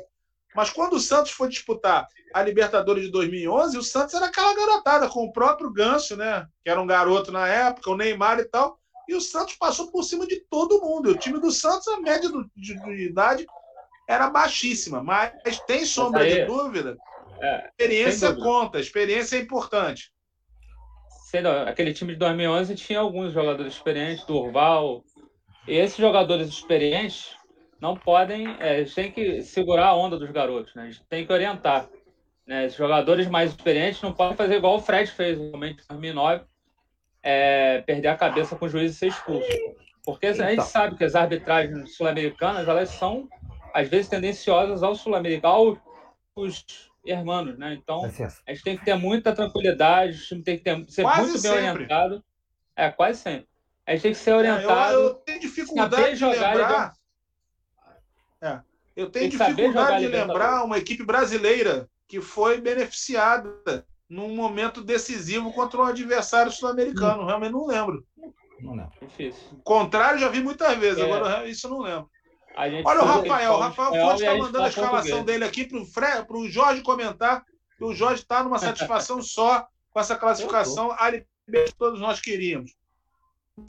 Mas 0.55 0.69
quando 0.69 0.93
o 0.93 0.99
Santos 0.99 1.31
foi 1.31 1.49
disputar 1.49 2.07
a 2.33 2.41
Libertadores 2.41 3.03
de 3.03 3.11
2011, 3.11 3.77
o 3.77 3.83
Santos 3.83 4.13
era 4.13 4.27
aquela 4.27 4.55
garotada 4.55 5.09
com 5.09 5.25
o 5.25 5.31
próprio 5.31 5.71
Ganso, 5.71 6.15
né? 6.15 6.47
Que 6.63 6.69
era 6.69 6.81
um 6.81 6.87
garoto 6.87 7.31
na 7.31 7.47
época, 7.47 7.91
o 7.91 7.97
Neymar 7.97 8.39
e 8.39 8.45
tal. 8.45 8.79
E 9.07 9.13
o 9.13 9.21
Santos 9.21 9.55
passou 9.55 9.91
por 9.91 10.03
cima 10.03 10.25
de 10.25 10.39
todo 10.49 10.81
mundo. 10.81 11.11
O 11.11 11.17
time 11.17 11.39
do 11.39 11.51
Santos, 11.51 11.87
a 11.89 11.99
média 11.99 12.29
do, 12.29 12.49
de, 12.55 12.79
de 12.79 13.05
idade 13.05 13.45
era 14.07 14.29
baixíssima, 14.29 15.03
mas 15.03 15.33
tem 15.67 15.85
sombra 15.85 16.23
aí, 16.23 16.33
de 16.35 16.45
dúvida. 16.45 16.97
É, 17.41 17.67
experiência 17.67 18.29
dúvida. 18.29 18.45
conta, 18.45 18.79
experiência 18.79 19.35
é 19.35 19.41
importante. 19.41 20.11
Sei 21.29 21.41
lá, 21.41 21.63
aquele 21.63 21.93
time 21.93 22.13
de 22.13 22.19
2011 22.19 22.75
tinha 22.75 22.99
alguns 22.99 23.33
jogadores 23.33 23.73
experientes, 23.73 24.25
Durval. 24.25 25.03
E 25.67 25.75
esses 25.75 25.97
jogadores 25.97 26.47
experientes 26.47 27.35
não 27.85 27.95
podem, 27.95 28.47
é, 28.59 28.79
eles 28.79 28.95
têm 28.95 29.11
que 29.11 29.43
segurar 29.43 29.87
a 29.89 29.95
onda 29.95 30.17
dos 30.17 30.31
garotos, 30.31 30.73
né? 30.73 30.83
A 30.83 30.85
gente 30.89 31.03
tem 31.07 31.23
que 31.23 31.31
orientar. 31.31 31.87
Né? 32.45 32.65
Os 32.65 32.73
jogadores 32.73 33.27
mais 33.27 33.51
experientes 33.51 34.01
não 34.01 34.11
podem 34.11 34.35
fazer 34.35 34.55
igual 34.55 34.77
o 34.77 34.81
Fred 34.81 35.11
fez 35.11 35.37
realmente 35.37 35.83
em 35.83 35.87
2009, 35.87 36.45
é, 37.21 37.81
perder 37.81 38.07
a 38.07 38.17
cabeça 38.17 38.55
com 38.55 38.65
o 38.65 38.69
juiz 38.69 38.91
e 38.91 38.95
ser 38.95 39.07
expulso. 39.07 39.47
Porque 40.03 40.27
então. 40.27 40.45
a 40.45 40.49
gente 40.49 40.59
então. 40.59 40.65
sabe 40.65 40.95
que 40.95 41.03
as 41.03 41.13
arbitragens 41.13 41.95
sul-americanas 41.95 42.67
elas 42.67 42.89
são 42.89 43.29
às 43.71 43.87
vezes 43.87 44.09
tendenciosas 44.09 44.81
ao 44.81 44.95
sul-americano, 44.95 45.79
aos 46.35 46.89
irmãos, 47.05 47.55
né? 47.55 47.75
Então 47.75 48.03
a 48.03 48.51
gente 48.51 48.63
tem 48.63 48.77
que 48.77 48.85
ter 48.85 48.95
muita 48.95 49.31
tranquilidade, 49.31 50.17
o 50.17 50.25
time 50.25 50.41
tem 50.41 50.57
que 50.57 50.63
ter, 50.63 50.83
ser 50.89 51.03
quase 51.03 51.31
muito 51.31 51.41
bem 51.43 51.51
sempre. 51.51 51.69
orientado. 51.69 52.23
É, 52.75 52.89
quase 52.89 53.19
sempre. 53.19 53.47
A 53.85 53.91
gente 53.91 54.01
tem 54.01 54.11
que 54.11 54.17
ser 54.17 54.33
orientado. 54.33 54.91
É, 54.91 54.95
eu, 54.95 55.01
eu, 55.01 55.13
tenho 55.13 55.39
dificuldade 55.39 56.09
de 56.11 56.15
jogar 56.15 56.55
lembrar. 56.55 56.93
É. 58.41 58.59
Eu 58.95 59.09
tenho 59.09 59.29
dificuldade 59.29 59.99
de 59.99 60.07
lembrar 60.07 60.63
uma 60.63 60.77
equipe 60.77 61.03
brasileira 61.03 61.89
que 62.07 62.21
foi 62.21 62.61
beneficiada 62.61 63.85
num 64.09 64.35
momento 64.35 64.83
decisivo 64.83 65.51
contra 65.51 65.81
um 65.81 65.85
adversário 65.85 66.51
sul-americano. 66.51 67.23
Hum. 67.23 67.25
Realmente 67.25 67.51
não 67.51 67.65
lembro. 67.65 68.05
Não 68.59 68.73
lembro. 68.73 68.91
Difícil. 69.01 69.43
O 69.53 69.63
contrário, 69.63 70.19
já 70.19 70.29
vi 70.29 70.41
muitas 70.41 70.77
vezes, 70.77 70.99
é. 70.99 71.03
agora 71.03 71.47
isso 71.47 71.67
eu 71.67 71.71
não 71.71 71.81
lembro. 71.81 72.09
Olha 72.57 73.01
o 73.01 73.05
Rafael, 73.05 73.53
o 73.53 73.59
Rafael 73.59 73.91
Fonte 73.91 74.23
está 74.23 74.37
mandando 74.37 74.63
a 74.63 74.69
escalação 74.69 75.25
dele 75.25 75.43
aqui 75.43 75.67
para 75.93 76.37
o 76.37 76.47
Jorge 76.47 76.81
comentar. 76.81 77.43
Que 77.77 77.83
o 77.83 77.93
Jorge 77.93 78.21
está 78.21 78.41
numa 78.41 78.57
satisfação 78.57 79.19
só 79.21 79.67
com 79.91 79.99
essa 79.99 80.15
classificação, 80.15 80.91
a 80.91 81.11
que 81.11 81.25
todos 81.77 81.99
nós 81.99 82.21
queríamos. 82.21 82.71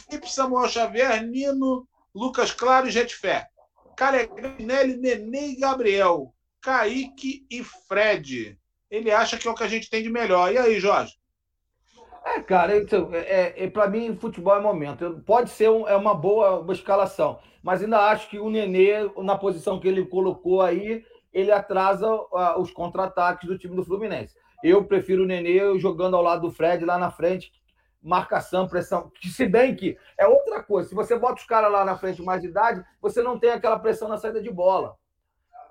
Felipe 0.08 0.30
Samuel 0.30 0.68
Xavier, 0.68 1.26
Nino, 1.26 1.88
Lucas 2.14 2.52
Claro 2.52 2.86
e 2.86 2.90
Jetfé. 2.90 3.48
Calegrinelli, 3.96 4.96
Nenê 4.96 5.48
e 5.48 5.56
Gabriel. 5.56 6.32
Kaique 6.60 7.46
e 7.50 7.62
Fred. 7.62 8.58
Ele 8.90 9.10
acha 9.10 9.38
que 9.38 9.48
é 9.48 9.50
o 9.50 9.54
que 9.54 9.62
a 9.62 9.68
gente 9.68 9.88
tem 9.88 10.02
de 10.02 10.10
melhor. 10.10 10.52
E 10.52 10.58
aí, 10.58 10.78
Jorge? 10.78 11.14
É, 12.24 12.40
cara, 12.40 12.76
então, 12.76 13.08
é, 13.12 13.54
é, 13.56 13.70
para 13.70 13.88
mim, 13.88 14.16
futebol 14.16 14.56
é 14.56 14.60
momento. 14.60 15.22
Pode 15.24 15.48
ser 15.50 15.70
um, 15.70 15.86
é 15.86 15.94
uma 15.94 16.12
boa 16.12 16.58
uma 16.58 16.72
escalação, 16.72 17.38
mas 17.62 17.82
ainda 17.82 18.00
acho 18.06 18.28
que 18.28 18.38
o 18.38 18.50
Nenê, 18.50 19.08
na 19.18 19.38
posição 19.38 19.78
que 19.78 19.86
ele 19.86 20.04
colocou 20.04 20.60
aí, 20.60 21.04
ele 21.32 21.52
atrasa 21.52 22.12
uh, 22.12 22.60
os 22.60 22.72
contra-ataques 22.72 23.48
do 23.48 23.56
time 23.56 23.76
do 23.76 23.84
Fluminense. 23.84 24.34
Eu 24.62 24.84
prefiro 24.84 25.22
o 25.22 25.26
Nenê 25.26 25.78
jogando 25.78 26.16
ao 26.16 26.22
lado 26.22 26.42
do 26.42 26.50
Fred 26.50 26.84
lá 26.84 26.98
na 26.98 27.12
frente, 27.12 27.52
marcação, 28.06 28.68
pressão. 28.68 29.10
Que 29.20 29.28
se 29.28 29.46
bem 29.46 29.74
que 29.74 29.98
é 30.16 30.26
outra 30.26 30.62
coisa. 30.62 30.88
Se 30.88 30.94
você 30.94 31.18
bota 31.18 31.40
os 31.40 31.46
caras 31.46 31.70
lá 31.70 31.84
na 31.84 31.98
frente 31.98 32.22
mais 32.22 32.40
de 32.40 32.48
idade, 32.48 32.84
você 33.00 33.22
não 33.22 33.38
tem 33.38 33.50
aquela 33.50 33.78
pressão 33.78 34.08
na 34.08 34.16
saída 34.16 34.40
de 34.40 34.50
bola. 34.50 34.96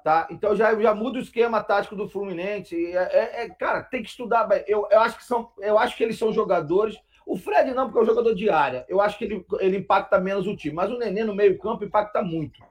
Tá? 0.03 0.27
Então 0.29 0.55
já, 0.55 0.79
já 0.79 0.93
muda 0.93 1.17
o 1.17 1.21
esquema 1.21 1.63
tático 1.63 1.95
do 1.95 2.09
Fluminense. 2.09 2.75
É, 2.75 2.97
é, 2.97 3.43
é, 3.43 3.49
cara, 3.49 3.81
tem 3.81 4.03
que 4.03 4.09
estudar. 4.09 4.47
Eu, 4.67 4.87
eu, 4.91 4.99
acho 4.99 5.17
que 5.17 5.23
são, 5.23 5.51
eu 5.59 5.79
acho 5.79 5.95
que 5.97 6.03
eles 6.03 6.19
são 6.19 6.31
jogadores. 6.31 6.95
O 7.25 7.37
Fred 7.37 7.73
não, 7.73 7.85
porque 7.85 7.99
é 7.99 8.01
um 8.03 8.05
jogador 8.05 8.35
de 8.35 8.49
área. 8.49 8.85
Eu 8.87 9.01
acho 9.01 9.17
que 9.17 9.25
ele, 9.25 9.45
ele 9.59 9.77
impacta 9.77 10.19
menos 10.19 10.45
o 10.45 10.55
time. 10.55 10.75
Mas 10.75 10.91
o 10.91 10.99
Nenê 10.99 11.23
no 11.23 11.33
meio-campo 11.33 11.83
impacta 11.83 12.21
muito. 12.21 12.61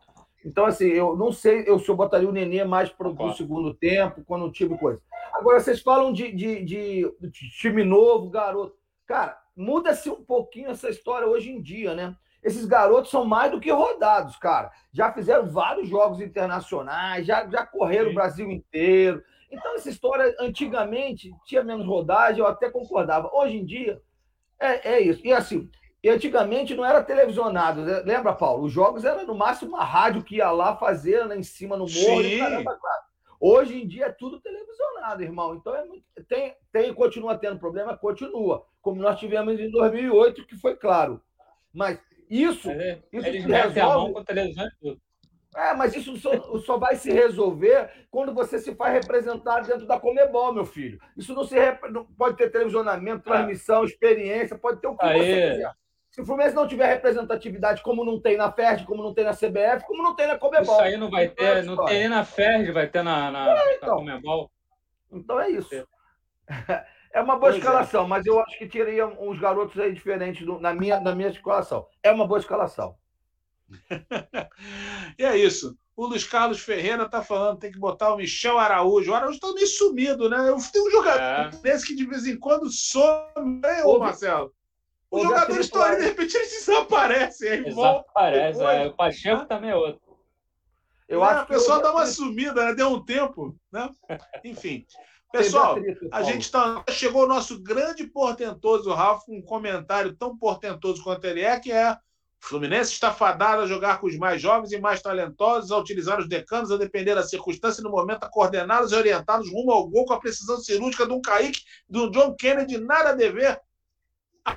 Então, 0.44 0.66
assim, 0.66 0.87
eu 0.87 1.16
não 1.16 1.33
sei 1.33 1.64
eu, 1.66 1.79
se 1.79 1.88
eu 1.88 1.96
botaria 1.96 2.29
o 2.29 2.33
Nenê 2.33 2.62
mais 2.64 2.90
para 2.90 3.09
o 3.09 3.33
segundo 3.33 3.72
tempo, 3.72 4.22
quando 4.27 4.44
o 4.44 4.53
time 4.53 4.77
coisa. 4.79 5.00
Agora, 5.33 5.59
vocês 5.59 5.81
falam 5.81 6.12
de, 6.12 6.31
de, 6.31 6.62
de, 6.62 7.16
de 7.20 7.50
time 7.59 7.83
novo, 7.83 8.29
garoto. 8.29 8.77
Cara, 9.07 9.37
muda-se 9.57 10.11
um 10.11 10.23
pouquinho 10.25 10.71
essa 10.71 10.88
história 10.88 11.27
hoje 11.27 11.51
em 11.51 11.61
dia, 11.61 11.95
né? 11.95 12.14
Esses 12.43 12.67
garotos 12.67 13.11
são 13.11 13.25
mais 13.25 13.51
do 13.51 13.61
que 13.61 13.71
rodados, 13.71 14.37
cara. 14.37 14.71
Já 14.93 15.11
fizeram 15.12 15.47
vários 15.47 15.88
jogos 15.88 16.21
internacionais, 16.21 17.27
já, 17.27 17.49
já 17.49 17.64
correram 17.64 18.07
Sim. 18.07 18.11
o 18.11 18.14
Brasil 18.14 18.51
inteiro. 18.51 19.23
Então, 19.51 19.75
essa 19.75 19.88
história, 19.88 20.35
antigamente, 20.38 21.33
tinha 21.47 21.62
menos 21.62 21.87
rodagem, 21.87 22.40
eu 22.40 22.47
até 22.47 22.69
concordava. 22.69 23.31
Hoje 23.33 23.57
em 23.57 23.64
dia, 23.64 24.03
é, 24.59 24.95
é 24.95 25.01
isso. 25.01 25.25
E 25.25 25.33
assim, 25.33 25.71
antigamente 26.05 26.75
não 26.75 26.85
era 26.85 27.03
televisionado. 27.03 27.83
Né? 27.83 28.01
Lembra, 28.01 28.35
Paulo? 28.35 28.64
Os 28.64 28.73
jogos 28.73 29.05
eram 29.05 29.27
no 29.27 29.35
máximo 29.35 29.71
uma 29.71 29.85
rádio 29.85 30.23
que 30.23 30.37
ia 30.37 30.51
lá 30.51 30.77
fazer 30.77 31.25
lá 31.25 31.37
em 31.37 31.43
cima 31.43 31.77
no 31.77 31.87
morro. 31.87 32.23
E 32.23 32.38
caramba, 32.38 32.79
Hoje 33.40 33.81
em 33.81 33.87
dia 33.87 34.07
é 34.07 34.12
tudo 34.12 34.40
televisionado, 34.40 35.23
irmão. 35.23 35.55
Então 35.55 35.75
é 35.75 35.85
muito... 35.85 36.05
tem, 36.29 36.55
tem, 36.73 36.94
continua 36.94 37.37
tendo 37.37 37.59
problema, 37.59 37.97
continua, 37.97 38.66
como 38.81 39.01
nós 39.01 39.18
tivemos 39.18 39.59
em 39.59 39.70
2008, 39.70 40.47
que 40.47 40.57
foi 40.57 40.77
claro. 40.77 41.20
Mas 41.73 41.99
isso, 42.31 42.70
é, 42.70 43.03
isso 43.12 43.27
eles 43.27 43.44
resolve... 43.44 43.81
a 43.81 43.87
mão 43.87 44.12
com 44.12 44.18
a 44.20 44.25
televisão 44.25 44.66
e 44.66 44.70
tudo. 44.81 45.01
É, 45.57 45.73
mas 45.73 45.94
isso 45.94 46.16
só, 46.16 46.59
só, 46.59 46.77
vai 46.79 46.97
se 46.97 47.12
resolver 47.12 47.88
quando 48.11 48.35
você 48.35 48.59
se 48.59 48.75
faz 48.75 48.92
representar 48.92 49.61
dentro 49.61 49.87
da 49.87 50.01
Comebol, 50.01 50.53
meu 50.53 50.64
filho. 50.64 50.99
Isso 51.16 51.33
não 51.33 51.44
se 51.44 51.55
rep... 51.55 51.81
pode 52.18 52.37
ter 52.37 52.51
televisionamento, 52.51 53.23
transmissão, 53.23 53.85
experiência, 53.85 54.59
pode 54.59 54.81
ter 54.81 54.88
o 54.88 54.97
que 54.97 55.05
Aê. 55.05 55.18
você 55.18 55.53
quiser. 55.53 55.73
Se 56.14 56.20
o 56.20 56.24
Fluminense 56.24 56.55
não 56.55 56.68
tiver 56.68 56.87
representatividade, 56.87 57.83
como 57.83 58.05
não 58.05 58.20
tem 58.20 58.37
na 58.37 58.53
FERJ, 58.53 58.87
como 58.87 59.03
não 59.03 59.12
tem 59.12 59.24
na 59.24 59.33
CBF, 59.33 59.85
como 59.85 60.00
não 60.00 60.14
tem 60.14 60.29
na 60.29 60.38
Comebol. 60.38 60.77
Isso 60.77 60.85
aí 60.85 60.96
não 60.96 61.11
vai 61.11 61.29
ter, 61.29 61.64
então, 61.64 61.74
não 61.74 61.85
tem 61.87 61.98
nem 61.98 62.09
na 62.09 62.24
FERJ, 62.24 62.70
vai 62.70 62.87
ter 62.87 63.03
na, 63.03 63.33
na, 63.33 63.50
é, 63.50 63.74
então. 63.74 63.88
na 63.88 63.94
Comebol. 63.96 64.50
Então 65.11 65.40
é 65.40 65.50
isso. 65.50 65.88
É 67.12 67.20
uma 67.20 67.37
boa 67.37 67.53
pois 67.53 67.55
é. 67.55 67.59
escalação, 67.59 68.07
é. 68.07 68.09
mas 68.09 68.27
eu 68.27 68.40
acho 68.40 68.59
que 68.59 68.66
teria 68.66 69.07
uns 69.07 69.38
garotos 69.38 69.79
aí 69.79 69.92
diferentes 69.92 70.44
do, 70.44 70.59
na, 70.59 70.74
minha, 70.74 70.98
na 70.98 71.14
minha 71.14 71.29
escalação. 71.29 71.87
É 72.03 72.11
uma 72.11 72.27
boa 72.27 72.40
escalação. 72.40 72.96
e 75.16 75.24
é 75.24 75.37
isso. 75.37 75.79
O 75.94 76.07
Luiz 76.07 76.24
Carlos 76.24 76.59
Ferreira 76.59 77.05
está 77.05 77.22
falando, 77.22 77.61
tem 77.61 77.70
que 77.70 77.79
botar 77.79 78.12
o 78.12 78.16
Michel 78.16 78.59
Araújo. 78.59 79.12
O 79.12 79.14
Araújo 79.14 79.37
está 79.37 79.53
meio 79.53 79.66
sumido, 79.68 80.29
né? 80.29 80.38
Eu 80.48 80.57
tenho 80.72 80.88
um 80.88 80.90
jogador 80.90 81.20
é. 81.20 81.50
desse 81.62 81.87
que 81.87 81.94
de 81.94 82.05
vez 82.05 82.27
em 82.27 82.37
quando 82.37 82.68
some, 82.68 83.61
né, 83.62 83.85
ô 83.85 83.96
Marcelo? 84.00 84.53
Os 85.14 85.22
jogadores 85.22 85.66
estão 85.66 85.83
ali, 85.83 85.96
de 85.96 86.03
repente 86.07 86.37
eles 86.37 86.50
desaparecem. 86.50 87.50
Aí 87.50 87.64
Desaparece, 87.64 88.62
é. 88.62 88.87
O 88.87 88.92
Pacheco 88.92 89.46
também 89.46 89.70
é 89.70 89.77
outro. 89.77 90.00
Eu 91.09 91.24
é, 91.24 91.29
acho 91.29 91.44
o 91.44 91.46
pessoal 91.46 91.81
dá 91.81 91.92
uma 91.92 92.07
sumida, 92.07 92.64
né? 92.64 92.74
Deu 92.74 92.88
um 92.88 93.05
tempo, 93.05 93.57
né? 93.70 93.88
Enfim. 94.44 94.87
Pessoal, 95.31 95.77
a 96.12 96.22
gente 96.22 96.50
tá, 96.50 96.85
chegou 96.90 97.24
o 97.24 97.29
nosso 97.29 97.61
grande 97.61 98.07
portentoso 98.07 98.92
Ralf, 98.92 99.24
um 99.29 99.42
comentário 99.42 100.14
tão 100.14 100.38
portentoso 100.38 101.03
quanto 101.03 101.24
ele 101.24 101.40
é, 101.40 101.59
que 101.59 101.72
é 101.72 101.92
o 101.92 101.96
Fluminense 102.46 102.92
está 102.92 103.11
fadado 103.11 103.62
a 103.62 103.66
jogar 103.66 103.98
com 103.98 104.07
os 104.07 104.16
mais 104.16 104.40
jovens 104.40 104.70
e 104.70 104.79
mais 104.79 105.00
talentosos, 105.00 105.72
a 105.72 105.79
utilizar 105.79 106.20
os 106.20 106.29
decanos, 106.29 106.70
a 106.70 106.77
depender 106.77 107.14
da 107.14 107.22
circunstância 107.22 107.81
e 107.81 107.85
no 107.85 107.90
momento 107.90 108.22
a 108.22 108.29
coordená-los 108.29 108.92
e 108.92 108.94
orientá-los 108.94 109.50
rumo 109.50 109.72
ao 109.72 109.88
gol 109.88 110.05
com 110.05 110.12
a 110.12 110.20
precisão 110.20 110.59
cirúrgica 110.59 111.07
de 111.07 111.14
um 111.14 111.22
Kaique, 111.22 111.62
de 111.88 111.98
um 111.98 112.11
John 112.11 112.35
Kennedy, 112.37 112.79
nada 112.79 113.11
a 113.11 113.14
dever 113.14 113.59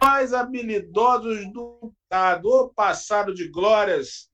mais 0.02 0.34
habilidosos 0.34 1.52
do 1.52 1.94
passado, 2.10 2.74
passado 2.76 3.34
de 3.34 3.48
glórias. 3.48 4.30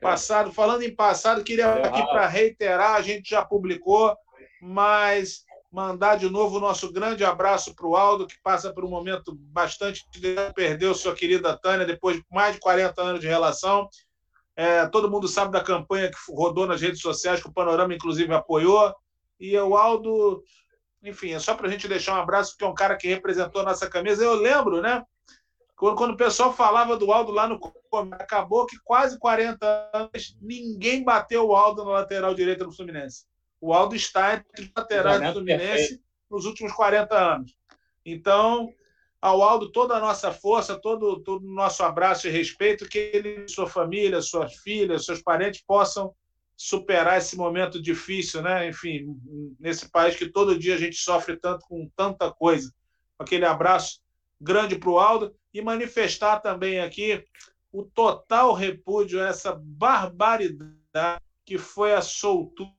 Passado, 0.00 0.52
falando 0.52 0.82
em 0.82 0.94
passado, 0.94 1.44
queria 1.44 1.72
aqui 1.74 2.02
para 2.06 2.26
reiterar, 2.26 2.94
a 2.94 3.02
gente 3.02 3.30
já 3.30 3.44
publicou, 3.44 4.16
mas 4.62 5.44
mandar 5.70 6.16
de 6.16 6.28
novo 6.28 6.56
o 6.56 6.60
nosso 6.60 6.90
grande 6.92 7.24
abraço 7.24 7.74
para 7.74 7.86
o 7.86 7.94
Aldo, 7.94 8.26
que 8.26 8.40
passa 8.42 8.72
por 8.72 8.84
um 8.84 8.88
momento 8.88 9.34
bastante. 9.34 10.04
Perdeu 10.54 10.94
sua 10.94 11.14
querida 11.14 11.56
Tânia 11.56 11.86
depois 11.86 12.16
de 12.16 12.24
mais 12.30 12.54
de 12.54 12.60
40 12.60 13.00
anos 13.02 13.20
de 13.20 13.26
relação. 13.26 13.88
É, 14.56 14.86
todo 14.86 15.10
mundo 15.10 15.28
sabe 15.28 15.52
da 15.52 15.62
campanha 15.62 16.10
que 16.10 16.16
rodou 16.32 16.66
nas 16.66 16.80
redes 16.80 17.00
sociais, 17.00 17.40
que 17.40 17.48
o 17.48 17.52
Panorama, 17.52 17.94
inclusive, 17.94 18.32
apoiou. 18.32 18.94
E 19.38 19.56
o 19.58 19.76
Aldo 19.76 20.42
enfim, 21.02 21.32
é 21.32 21.38
só 21.38 21.54
para 21.54 21.66
a 21.66 21.70
gente 21.70 21.88
deixar 21.88 22.14
um 22.14 22.22
abraço, 22.22 22.52
porque 22.52 22.64
é 22.64 22.68
um 22.68 22.74
cara 22.74 22.96
que 22.96 23.08
representou 23.08 23.62
a 23.62 23.64
nossa 23.64 23.88
camisa. 23.88 24.24
Eu 24.24 24.34
lembro, 24.34 24.80
né? 24.82 25.04
Quando, 25.76 25.96
quando 25.96 26.10
o 26.12 26.16
pessoal 26.16 26.52
falava 26.52 26.96
do 26.96 27.10
Aldo 27.10 27.32
lá 27.32 27.48
no 27.48 27.58
acabou 28.12 28.66
que 28.66 28.78
quase 28.84 29.18
40 29.18 29.90
anos 29.92 30.36
ninguém 30.40 31.02
bateu 31.02 31.48
o 31.48 31.56
Aldo 31.56 31.84
na 31.84 31.92
lateral 31.92 32.34
direita 32.34 32.64
do 32.64 32.72
Fluminense. 32.72 33.24
O 33.60 33.72
Aldo 33.72 33.96
está 33.96 34.34
entre 34.34 34.64
os 34.64 34.70
laterais 34.76 35.20
do 35.20 35.32
Fluminense 35.32 36.00
nos 36.30 36.44
últimos 36.44 36.72
40 36.72 37.16
anos. 37.16 37.56
Então, 38.04 38.72
ao 39.20 39.42
Aldo, 39.42 39.70
toda 39.70 39.94
a 39.96 40.00
nossa 40.00 40.32
força, 40.32 40.78
todo, 40.78 41.20
todo 41.20 41.46
o 41.46 41.54
nosso 41.54 41.82
abraço 41.82 42.28
e 42.28 42.30
respeito, 42.30 42.88
que 42.88 42.98
ele, 42.98 43.48
sua 43.48 43.66
família, 43.66 44.22
suas 44.22 44.56
filhas, 44.56 45.04
seus 45.04 45.22
parentes 45.22 45.62
possam 45.66 46.14
superar 46.62 47.16
esse 47.16 47.38
momento 47.38 47.80
difícil, 47.80 48.42
né? 48.42 48.68
Enfim, 48.68 49.16
nesse 49.58 49.90
país 49.90 50.14
que 50.14 50.28
todo 50.28 50.58
dia 50.58 50.74
a 50.74 50.78
gente 50.78 50.96
sofre 50.96 51.38
tanto 51.38 51.64
com 51.66 51.90
tanta 51.96 52.30
coisa. 52.30 52.70
Aquele 53.18 53.46
abraço 53.46 54.02
grande 54.38 54.76
para 54.76 54.90
o 54.90 54.98
Aldo 54.98 55.34
e 55.54 55.62
manifestar 55.62 56.38
também 56.40 56.78
aqui 56.78 57.24
o 57.72 57.82
total 57.82 58.52
repúdio 58.52 59.22
a 59.22 59.28
essa 59.28 59.58
barbaridade 59.58 61.22
que 61.46 61.56
foi 61.56 61.94
a 61.94 62.02
soltura 62.02 62.70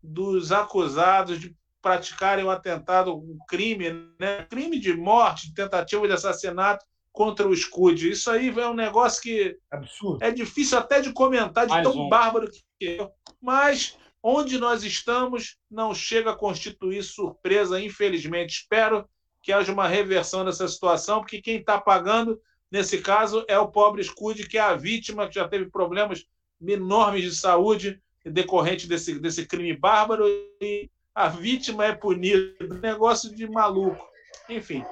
dos 0.00 0.52
acusados 0.52 1.40
de 1.40 1.56
praticarem 1.82 2.44
um 2.44 2.50
atentado, 2.50 3.12
um 3.12 3.38
crime, 3.48 3.90
né? 4.20 4.46
crime 4.48 4.78
de 4.78 4.94
morte, 4.94 5.52
tentativa 5.52 6.06
de 6.06 6.14
assassinato 6.14 6.86
contra 7.16 7.48
o 7.48 7.56
Scud. 7.56 8.10
Isso 8.10 8.30
aí 8.30 8.50
é 8.50 8.68
um 8.68 8.74
negócio 8.74 9.22
que 9.22 9.56
Absurdo. 9.70 10.22
é 10.22 10.30
difícil 10.30 10.76
até 10.76 11.00
de 11.00 11.14
comentar 11.14 11.64
de 11.64 11.72
Mais 11.72 11.82
tão 11.82 11.98
um. 11.98 12.08
bárbaro 12.10 12.46
que 12.78 12.86
é. 12.86 13.10
Mas 13.40 13.96
onde 14.22 14.58
nós 14.58 14.84
estamos 14.84 15.56
não 15.70 15.94
chega 15.94 16.32
a 16.32 16.36
constituir 16.36 17.02
surpresa, 17.02 17.80
infelizmente. 17.80 18.58
Espero 18.60 19.08
que 19.42 19.50
haja 19.50 19.72
uma 19.72 19.88
reversão 19.88 20.44
dessa 20.44 20.68
situação, 20.68 21.20
porque 21.20 21.40
quem 21.40 21.56
está 21.56 21.80
pagando, 21.80 22.38
nesse 22.70 22.98
caso, 22.98 23.46
é 23.48 23.58
o 23.58 23.68
pobre 23.68 24.04
Scud, 24.04 24.46
que 24.46 24.58
é 24.58 24.60
a 24.60 24.76
vítima, 24.76 25.26
que 25.26 25.36
já 25.36 25.48
teve 25.48 25.70
problemas 25.70 26.26
enormes 26.60 27.22
de 27.22 27.34
saúde 27.34 27.98
decorrente 28.26 28.86
desse, 28.86 29.18
desse 29.18 29.46
crime 29.46 29.74
bárbaro, 29.74 30.26
e 30.60 30.90
a 31.14 31.28
vítima 31.28 31.86
é 31.86 31.94
punida. 31.94 32.52
Negócio 32.82 33.34
de 33.34 33.48
maluco. 33.48 34.06
Enfim. 34.50 34.84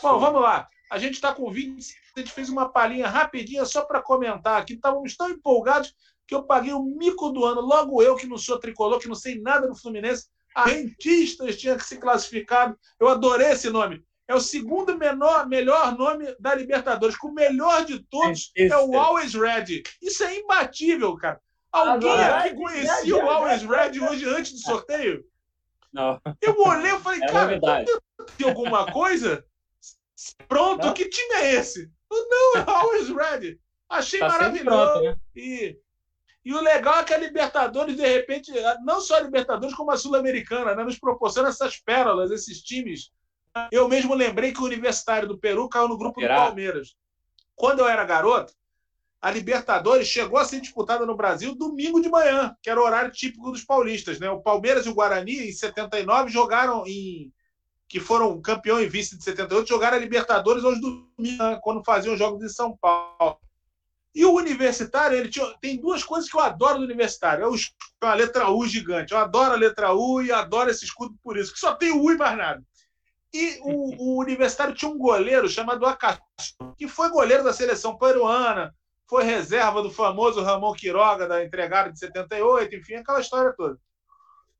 Bom, 0.00 0.20
vamos 0.20 0.40
lá. 0.40 0.68
A 0.90 0.98
gente 0.98 1.14
está 1.14 1.34
com 1.34 1.50
20, 1.50 1.94
a 2.16 2.20
gente 2.20 2.32
fez 2.32 2.48
uma 2.48 2.68
palhinha 2.68 3.08
rapidinha 3.08 3.64
só 3.64 3.82
para 3.82 4.02
comentar 4.02 4.60
aqui. 4.60 4.74
Estávamos 4.74 5.16
tão 5.16 5.28
empolgados 5.30 5.94
que 6.26 6.34
eu 6.34 6.44
paguei 6.44 6.72
o 6.72 6.82
mico 6.82 7.30
do 7.30 7.44
ano. 7.44 7.60
Logo 7.60 8.02
eu, 8.02 8.16
que 8.16 8.26
não 8.26 8.38
sou 8.38 8.58
tricolor, 8.58 8.98
que 8.98 9.08
não 9.08 9.14
sei 9.14 9.40
nada 9.40 9.66
do 9.66 9.76
Fluminense, 9.76 10.28
a 10.54 10.66
Rentistas 10.66 11.56
tinha 11.56 11.76
que 11.76 11.84
se 11.84 11.96
classificado. 11.96 12.78
Eu 13.00 13.08
adorei 13.08 13.48
esse 13.48 13.70
nome. 13.70 14.04
É 14.26 14.34
o 14.34 14.40
segundo 14.40 14.96
menor, 14.96 15.46
melhor 15.46 15.96
nome 15.96 16.34
da 16.38 16.54
Libertadores. 16.54 17.16
Com 17.16 17.28
o 17.28 17.34
melhor 17.34 17.84
de 17.84 17.98
todos 18.04 18.52
é 18.56 18.76
o 18.76 18.98
Always 18.98 19.34
Red. 19.34 19.82
Isso 20.00 20.24
é 20.24 20.38
imbatível, 20.38 21.14
cara. 21.16 21.40
Alguém 21.70 22.10
Agora, 22.10 22.36
aqui 22.38 22.54
conhecia 22.54 23.16
o 23.16 23.28
Always 23.28 23.62
Red 23.62 24.00
hoje 24.00 24.24
antes 24.28 24.52
do 24.52 24.58
sorteio? 24.58 25.24
Não. 25.92 26.20
Eu 26.40 26.58
olhei 26.60 26.92
e 26.92 27.00
falei, 27.00 27.20
é 27.22 27.26
cara, 27.26 27.60
tem 28.38 28.48
alguma 28.48 28.90
coisa? 28.90 29.44
Pronto, 30.48 30.86
não. 30.86 30.94
que 30.94 31.08
time 31.08 31.34
é 31.34 31.54
esse? 31.54 31.90
Não, 32.10 32.56
é 32.56 32.64
Always 32.66 33.08
Red. 33.08 33.58
Achei 33.88 34.20
tá 34.20 34.28
maravilhoso. 34.28 34.92
Pronto, 34.92 35.04
né? 35.04 35.16
E 35.34 35.78
e 36.44 36.52
o 36.52 36.60
legal 36.60 37.00
é 37.00 37.04
que 37.04 37.14
a 37.14 37.18
Libertadores, 37.18 37.96
de 37.96 38.06
repente, 38.06 38.52
não 38.84 39.00
só 39.00 39.16
a 39.16 39.20
Libertadores, 39.20 39.74
como 39.74 39.90
a 39.90 39.96
Sul-Americana, 39.96 40.74
né, 40.74 40.84
nos 40.84 40.98
proporciona 40.98 41.48
essas 41.48 41.78
pérolas, 41.78 42.30
esses 42.30 42.60
times. 42.60 43.10
Eu 43.72 43.88
mesmo 43.88 44.14
lembrei 44.14 44.52
que 44.52 44.60
o 44.60 44.64
Universitário 44.64 45.26
do 45.26 45.38
Peru 45.38 45.68
caiu 45.68 45.88
no 45.88 45.96
grupo 45.96 46.20
do 46.20 46.26
Palmeiras. 46.26 46.94
Quando 47.56 47.78
eu 47.78 47.88
era 47.88 48.04
garoto, 48.04 48.52
a 49.22 49.30
Libertadores 49.30 50.06
chegou 50.06 50.38
a 50.38 50.44
ser 50.44 50.60
disputada 50.60 51.06
no 51.06 51.16
Brasil 51.16 51.54
domingo 51.54 52.02
de 52.02 52.10
manhã, 52.10 52.54
que 52.60 52.68
era 52.68 52.78
o 52.78 52.84
horário 52.84 53.10
típico 53.10 53.50
dos 53.50 53.64
paulistas. 53.64 54.20
Né? 54.20 54.28
O 54.28 54.42
Palmeiras 54.42 54.84
e 54.84 54.90
o 54.90 54.94
Guarani, 54.94 55.48
em 55.48 55.52
79, 55.52 56.30
jogaram 56.30 56.86
em. 56.86 57.32
Que 57.88 58.00
foram 58.00 58.40
campeão 58.40 58.80
e 58.80 58.88
vice 58.88 59.16
de 59.16 59.24
78, 59.24 59.68
jogaram 59.68 59.96
a 59.96 60.00
Libertadores 60.00 60.64
aos 60.64 60.80
domingos, 60.80 61.38
né? 61.38 61.58
quando 61.62 61.84
faziam 61.84 62.16
jogos 62.16 62.42
em 62.44 62.48
São 62.48 62.76
Paulo. 62.76 63.38
E 64.14 64.24
o 64.24 64.32
universitário, 64.32 65.16
ele 65.16 65.28
tinha, 65.28 65.46
tem 65.60 65.76
duas 65.76 66.04
coisas 66.04 66.30
que 66.30 66.36
eu 66.36 66.40
adoro 66.40 66.78
do 66.78 66.84
universitário. 66.84 67.44
É 67.44 67.48
o, 67.48 67.54
a 68.02 68.14
letra 68.14 68.48
U 68.48 68.64
gigante. 68.66 69.12
Eu 69.12 69.18
adoro 69.18 69.54
a 69.54 69.56
letra 69.56 69.92
U 69.92 70.22
e 70.22 70.30
adoro 70.30 70.70
esse 70.70 70.84
escudo 70.84 71.16
por 71.22 71.36
isso, 71.36 71.52
que 71.52 71.58
só 71.58 71.74
tem 71.74 71.90
U 71.90 72.12
e 72.12 72.16
mais 72.16 72.36
nada. 72.36 72.62
E 73.32 73.58
o, 73.62 74.14
o 74.14 74.20
universitário 74.20 74.74
tinha 74.74 74.88
um 74.88 74.96
goleiro 74.96 75.48
chamado 75.48 75.84
Acácio, 75.84 76.22
que 76.78 76.86
foi 76.86 77.10
goleiro 77.10 77.42
da 77.42 77.52
seleção 77.52 77.98
peruana, 77.98 78.72
foi 79.08 79.24
reserva 79.24 79.82
do 79.82 79.90
famoso 79.90 80.40
Ramon 80.40 80.72
Quiroga, 80.72 81.26
da 81.26 81.44
entregada 81.44 81.92
de 81.92 81.98
78, 81.98 82.76
enfim, 82.76 82.94
aquela 82.94 83.20
história 83.20 83.52
toda. 83.56 83.76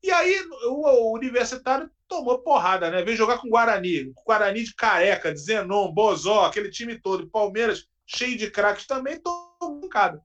E 0.05 0.11
aí 0.11 0.39
o, 0.65 0.87
o 0.87 1.13
universitário 1.15 1.89
tomou 2.07 2.37
porrada, 2.37 2.91
né? 2.91 3.01
Veio 3.01 3.17
jogar 3.17 3.39
com 3.39 3.47
o 3.47 3.49
Guarani, 3.49 4.13
Guarani 4.23 4.63
de 4.63 4.75
Careca, 4.75 5.33
de 5.33 5.39
Zenon, 5.39 5.91
Bozó, 5.91 6.45
aquele 6.45 6.69
time 6.69 7.01
todo, 7.01 7.27
Palmeiras 7.27 7.87
cheio 8.05 8.37
de 8.37 8.51
craques 8.51 8.85
também, 8.85 9.19
tomou 9.19 9.81
bancada. 9.81 10.21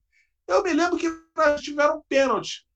Eu 0.46 0.62
me 0.62 0.74
lembro 0.74 0.98
que 0.98 1.08
tiveram 1.62 1.96
um 1.96 2.02
pênalti. 2.06 2.66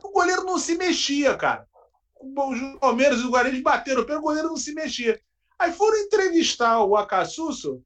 O 0.00 0.12
goleiro 0.12 0.44
não 0.44 0.60
se 0.60 0.76
mexia, 0.76 1.36
cara. 1.36 1.66
O 2.14 2.78
Palmeiras 2.78 3.18
e 3.18 3.24
o 3.24 3.30
Guarani 3.30 3.60
bateram 3.60 4.02
o 4.02 4.16
o 4.16 4.20
goleiro 4.20 4.46
não 4.46 4.56
se 4.56 4.72
mexia. 4.72 5.20
Aí 5.58 5.72
foram 5.72 5.98
entrevistar 5.98 6.84
o 6.84 6.96
Acassusso, 6.96 7.82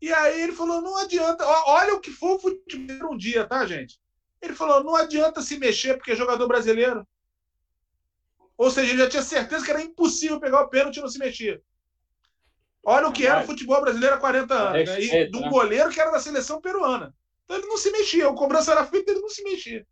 e 0.00 0.12
aí 0.12 0.42
ele 0.42 0.52
falou: 0.52 0.80
não 0.80 0.96
adianta. 0.96 1.44
Olha 1.66 1.94
o 1.94 2.00
que 2.00 2.12
foi 2.12 2.34
o 2.34 2.38
futebol 2.38 3.14
um 3.14 3.16
dia, 3.16 3.44
tá, 3.48 3.66
gente? 3.66 3.98
Ele 4.40 4.54
falou: 4.54 4.84
não 4.84 4.94
adianta 4.94 5.42
se 5.42 5.58
mexer 5.58 5.94
porque 5.94 6.12
é 6.12 6.16
jogador 6.16 6.46
brasileiro. 6.46 7.04
Ou 8.60 8.70
seja, 8.70 8.92
ele 8.92 9.02
já 9.02 9.08
tinha 9.08 9.22
certeza 9.22 9.64
que 9.64 9.70
era 9.70 9.80
impossível 9.80 10.38
pegar 10.38 10.60
o 10.60 10.68
pênalti 10.68 10.98
e 10.98 11.00
não 11.00 11.08
se 11.08 11.18
mexia. 11.18 11.62
Olha 12.84 13.08
o 13.08 13.12
que 13.12 13.26
era 13.26 13.42
o 13.42 13.46
futebol 13.46 13.80
brasileiro 13.80 14.16
há 14.16 14.18
40 14.18 14.54
anos. 14.54 14.90
Né? 14.90 15.00
E 15.00 15.30
do 15.30 15.40
né? 15.40 15.48
goleiro 15.48 15.88
que 15.88 15.98
era 15.98 16.10
da 16.10 16.20
seleção 16.20 16.60
peruana. 16.60 17.14
Então 17.42 17.56
ele 17.56 17.66
não 17.66 17.78
se 17.78 17.90
mexia. 17.90 18.28
O 18.28 18.34
cobrança 18.34 18.72
era 18.72 18.84
feito 18.84 19.08
ele 19.08 19.20
não 19.20 19.30
se 19.30 19.42
mexia. 19.42 19.86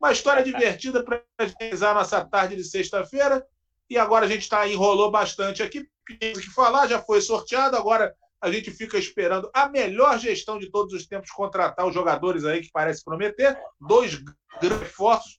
Uma 0.00 0.10
história 0.10 0.42
divertida 0.44 1.04
para 1.04 1.22
realizar 1.60 1.92
a 1.92 1.94
nossa 1.94 2.24
tarde 2.24 2.56
de 2.56 2.64
sexta-feira. 2.64 3.46
E 3.88 3.96
agora 3.96 4.26
a 4.26 4.28
gente 4.28 4.42
está 4.42 4.66
enrolou 4.66 5.12
bastante 5.12 5.62
aqui. 5.62 5.88
Tem 6.18 6.32
que 6.32 6.50
falar, 6.50 6.88
já 6.88 7.00
foi 7.00 7.20
sorteado. 7.20 7.76
Agora 7.76 8.12
a 8.40 8.50
gente 8.50 8.72
fica 8.72 8.98
esperando 8.98 9.48
a 9.54 9.68
melhor 9.68 10.18
gestão 10.18 10.58
de 10.58 10.68
todos 10.72 10.92
os 10.92 11.06
tempos 11.06 11.30
contratar 11.30 11.86
os 11.86 11.94
jogadores 11.94 12.44
aí 12.44 12.62
que 12.62 12.72
parece 12.72 13.04
prometer. 13.04 13.56
Dois 13.80 14.16
grandes 14.60 14.80
reforços 14.80 15.38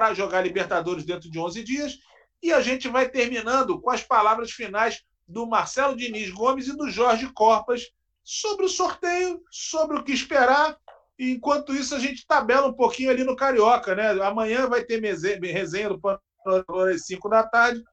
para 0.00 0.14
jogar 0.14 0.40
Libertadores 0.40 1.04
dentro 1.04 1.30
de 1.30 1.38
11 1.38 1.62
dias. 1.62 1.98
E 2.42 2.54
a 2.54 2.62
gente 2.62 2.88
vai 2.88 3.06
terminando 3.06 3.78
com 3.78 3.90
as 3.90 4.02
palavras 4.02 4.50
finais 4.50 5.02
do 5.28 5.46
Marcelo 5.46 5.94
Diniz 5.94 6.30
Gomes 6.30 6.68
e 6.68 6.74
do 6.74 6.88
Jorge 6.88 7.30
Corpas 7.34 7.82
sobre 8.24 8.64
o 8.64 8.68
sorteio, 8.70 9.42
sobre 9.50 9.98
o 9.98 10.02
que 10.02 10.12
esperar. 10.12 10.74
Enquanto 11.18 11.74
isso, 11.74 11.94
a 11.94 11.98
gente 11.98 12.26
tabela 12.26 12.66
um 12.66 12.72
pouquinho 12.72 13.10
ali 13.10 13.24
no 13.24 13.36
Carioca. 13.36 13.94
Né? 13.94 14.12
Amanhã 14.22 14.66
vai 14.70 14.82
ter 14.82 15.02
resenha 15.02 15.90
do 15.90 16.00
Panorama 16.00 16.90
às 16.90 17.04
5 17.04 17.28
da 17.28 17.42
tarde, 17.42 17.84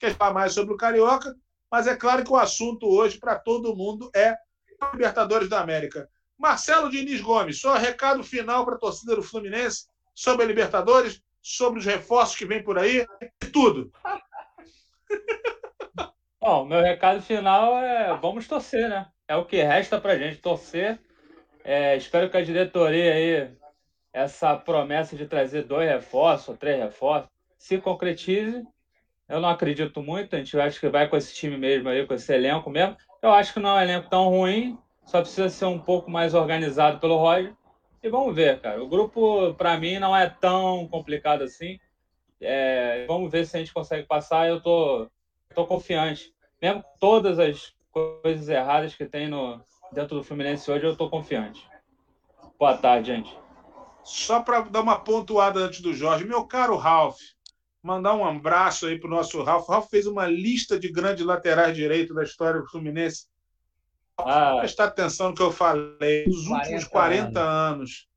que 0.00 0.10
falar 0.10 0.34
mais 0.34 0.52
sobre 0.52 0.74
o 0.74 0.76
Carioca. 0.76 1.32
Mas 1.70 1.86
é 1.86 1.94
claro 1.94 2.24
que 2.24 2.32
o 2.32 2.36
assunto 2.36 2.88
hoje, 2.88 3.16
para 3.20 3.38
todo 3.38 3.76
mundo, 3.76 4.10
é 4.12 4.34
Libertadores 4.92 5.48
da 5.48 5.60
América. 5.60 6.10
Marcelo 6.36 6.90
Diniz 6.90 7.20
Gomes, 7.20 7.60
só 7.60 7.74
recado 7.74 8.24
final 8.24 8.64
para 8.64 8.74
a 8.74 8.78
torcida 8.78 9.14
do 9.14 9.22
Fluminense 9.22 9.84
sobre 10.12 10.44
a 10.44 10.48
Libertadores, 10.48 11.22
sobre 11.44 11.78
os 11.78 11.84
reforços 11.84 12.36
que 12.36 12.46
vem 12.46 12.62
por 12.62 12.78
aí, 12.78 13.06
tudo. 13.52 13.92
Bom, 16.40 16.64
meu 16.64 16.80
recado 16.80 17.20
final 17.20 17.78
é 17.78 18.16
vamos 18.16 18.48
torcer, 18.48 18.88
né? 18.88 19.06
É 19.28 19.36
o 19.36 19.44
que 19.44 19.62
resta 19.62 20.00
pra 20.00 20.16
gente 20.16 20.40
torcer. 20.40 20.98
É, 21.62 21.94
espero 21.96 22.30
que 22.30 22.38
a 22.38 22.44
diretoria 22.44 23.12
aí, 23.12 23.50
essa 24.12 24.56
promessa 24.56 25.16
de 25.16 25.26
trazer 25.26 25.64
dois 25.64 25.88
reforços 25.88 26.48
ou 26.48 26.56
três 26.56 26.78
reforços, 26.78 27.30
se 27.58 27.78
concretize. 27.78 28.62
Eu 29.28 29.40
não 29.40 29.48
acredito 29.48 30.02
muito, 30.02 30.34
a 30.34 30.38
gente 30.38 30.58
acha 30.58 30.80
que 30.80 30.88
vai 30.88 31.08
com 31.08 31.16
esse 31.16 31.34
time 31.34 31.56
mesmo 31.56 31.88
aí, 31.88 32.06
com 32.06 32.14
esse 32.14 32.32
elenco 32.32 32.70
mesmo. 32.70 32.96
Eu 33.22 33.32
acho 33.32 33.52
que 33.52 33.60
não 33.60 33.70
é 33.70 33.80
um 33.80 33.82
elenco 33.82 34.10
tão 34.10 34.28
ruim, 34.28 34.78
só 35.06 35.20
precisa 35.20 35.48
ser 35.48 35.66
um 35.66 35.78
pouco 35.78 36.10
mais 36.10 36.34
organizado 36.34 36.98
pelo 37.00 37.16
Roger. 37.16 37.54
E 38.04 38.08
vamos 38.08 38.34
ver, 38.34 38.60
cara. 38.60 38.80
O 38.80 38.86
grupo, 38.86 39.54
para 39.54 39.76
mim, 39.78 39.98
não 39.98 40.14
é 40.14 40.28
tão 40.28 40.86
complicado 40.86 41.42
assim. 41.42 41.80
É, 42.40 43.06
vamos 43.06 43.32
ver 43.32 43.46
se 43.46 43.56
a 43.56 43.58
gente 43.58 43.72
consegue 43.72 44.06
passar. 44.06 44.48
Eu 44.48 44.60
tô, 44.60 45.10
tô 45.54 45.66
confiante 45.66 46.34
mesmo 46.64 46.82
com 46.82 46.98
todas 46.98 47.38
as 47.38 47.74
coisas 47.90 48.48
erradas 48.48 48.94
que 48.94 49.04
tem 49.04 49.28
no, 49.28 49.60
dentro 49.92 50.16
do 50.16 50.24
Fluminense 50.24 50.70
hoje, 50.70 50.86
eu 50.86 50.92
estou 50.92 51.10
confiante. 51.10 51.68
Boa 52.58 52.74
tarde, 52.74 53.08
gente. 53.08 53.38
Só 54.02 54.40
para 54.40 54.60
dar 54.62 54.80
uma 54.80 54.98
pontuada 54.98 55.60
antes 55.60 55.82
do 55.82 55.92
Jorge, 55.92 56.24
meu 56.24 56.46
caro 56.46 56.76
Ralf, 56.76 57.18
mandar 57.82 58.14
um 58.14 58.24
abraço 58.24 58.86
aí 58.86 58.98
para 58.98 59.08
o 59.08 59.10
nosso 59.10 59.42
Ralf. 59.42 59.68
Ralf 59.68 59.90
fez 59.90 60.06
uma 60.06 60.26
lista 60.26 60.78
de 60.78 60.90
grandes 60.90 61.26
laterais 61.26 61.76
direitos 61.76 62.16
da 62.16 62.22
história 62.22 62.60
do 62.60 62.68
Fluminense. 62.68 63.26
Ah, 64.18 64.56
Presta 64.58 64.84
atenção 64.84 65.30
no 65.30 65.34
que 65.34 65.42
eu 65.42 65.52
falei. 65.52 66.24
Nos 66.26 66.46
últimos 66.46 66.84
40 66.84 67.40
anos. 67.40 67.40
anos 67.40 68.08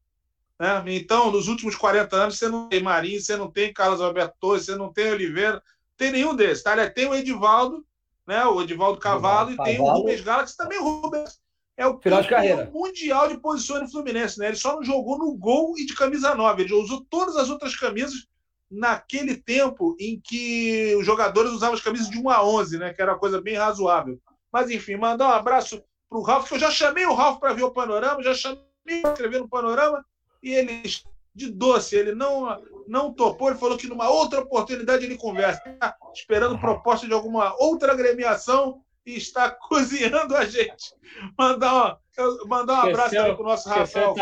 né? 0.60 0.84
Então, 0.88 1.32
nos 1.32 1.48
últimos 1.48 1.76
40 1.76 2.16
anos, 2.16 2.38
você 2.38 2.50
não 2.50 2.68
tem 2.68 2.82
Marinho, 2.82 3.22
você 3.22 3.36
não 3.36 3.50
tem 3.50 3.72
Carlos 3.72 4.02
Alberto 4.02 4.36
Torres, 4.40 4.66
você 4.66 4.76
não 4.76 4.92
tem 4.92 5.12
Oliveira, 5.12 5.54
não 5.54 5.62
tem 5.98 6.12
nenhum 6.12 6.36
desses. 6.36 6.64
Tá? 6.64 6.90
Tem 6.90 7.08
o 7.08 7.14
Edivaldo, 7.14 7.86
né? 8.26 8.44
O 8.46 8.62
Edivaldo 8.62 9.00
Cavalo, 9.00 9.52
e 9.52 9.58
tem 9.58 9.80
o 9.80 9.86
Rubens 9.86 10.22
Galaxy 10.22 10.58
também. 10.58 10.80
O 10.80 10.84
Rubens 10.84 11.40
é 11.78 11.86
o 11.86 12.00
Final 12.00 12.24
de 12.24 12.30
carreira. 12.30 12.72
mundial 12.74 13.28
de 13.28 13.40
posições 13.40 13.84
no 13.84 13.92
Fluminense, 13.92 14.40
né? 14.40 14.48
Ele 14.48 14.56
só 14.56 14.76
não 14.76 14.84
jogou 14.84 15.20
no 15.20 15.36
gol 15.36 15.78
e 15.78 15.86
de 15.86 15.94
camisa 15.94 16.34
9. 16.34 16.64
Ele 16.64 16.74
usou 16.74 17.06
todas 17.08 17.36
as 17.38 17.50
outras 17.50 17.76
camisas 17.76 18.28
naquele 18.70 19.38
tempo 19.38 19.96
em 20.00 20.20
que 20.20 20.96
os 21.00 21.06
jogadores 21.06 21.52
usavam 21.52 21.76
as 21.76 21.82
camisas 21.82 22.10
de 22.10 22.18
1 22.18 22.30
a 22.30 22.44
11, 22.44 22.80
né? 22.80 22.94
Que 22.94 23.02
era 23.02 23.14
uma 23.14 23.20
coisa 23.20 23.40
bem 23.40 23.56
razoável. 23.56 24.20
Mas 24.58 24.72
enfim, 24.72 24.96
mandar 24.96 25.28
um 25.28 25.34
abraço 25.34 25.84
para 26.10 26.18
o 26.18 26.24
Ralf, 26.24 26.48
que 26.48 26.56
eu 26.56 26.60
já 26.60 26.72
chamei 26.72 27.06
o 27.06 27.14
Ralf 27.14 27.40
para 27.40 27.54
ver 27.54 27.62
o 27.62 27.70
panorama, 27.70 28.24
já 28.24 28.34
chamei 28.34 28.58
para 29.04 29.12
escrever 29.12 29.38
no 29.40 29.48
panorama, 29.48 30.04
e 30.42 30.52
ele 30.52 30.82
de 31.36 31.52
doce, 31.52 31.96
ele 31.96 32.16
não 32.16 32.60
não 32.88 33.14
topou, 33.14 33.50
ele 33.50 33.60
falou 33.60 33.78
que 33.78 33.86
numa 33.86 34.10
outra 34.10 34.40
oportunidade 34.40 35.06
ele 35.06 35.16
conversa, 35.16 35.62
tá 35.80 35.96
esperando 36.12 36.58
proposta 36.58 37.06
de 37.06 37.14
alguma 37.14 37.54
outra 37.60 37.92
agremiação 37.92 38.82
e 39.06 39.16
está 39.16 39.52
cozinhando 39.70 40.36
a 40.36 40.44
gente. 40.44 40.92
Mandar, 41.38 42.00
um, 42.18 42.48
mandar 42.48 42.84
um 42.84 42.90
abraço 42.90 43.14
para 43.14 43.40
o 43.40 43.44
nosso 43.44 43.70
Rafael 43.70 44.16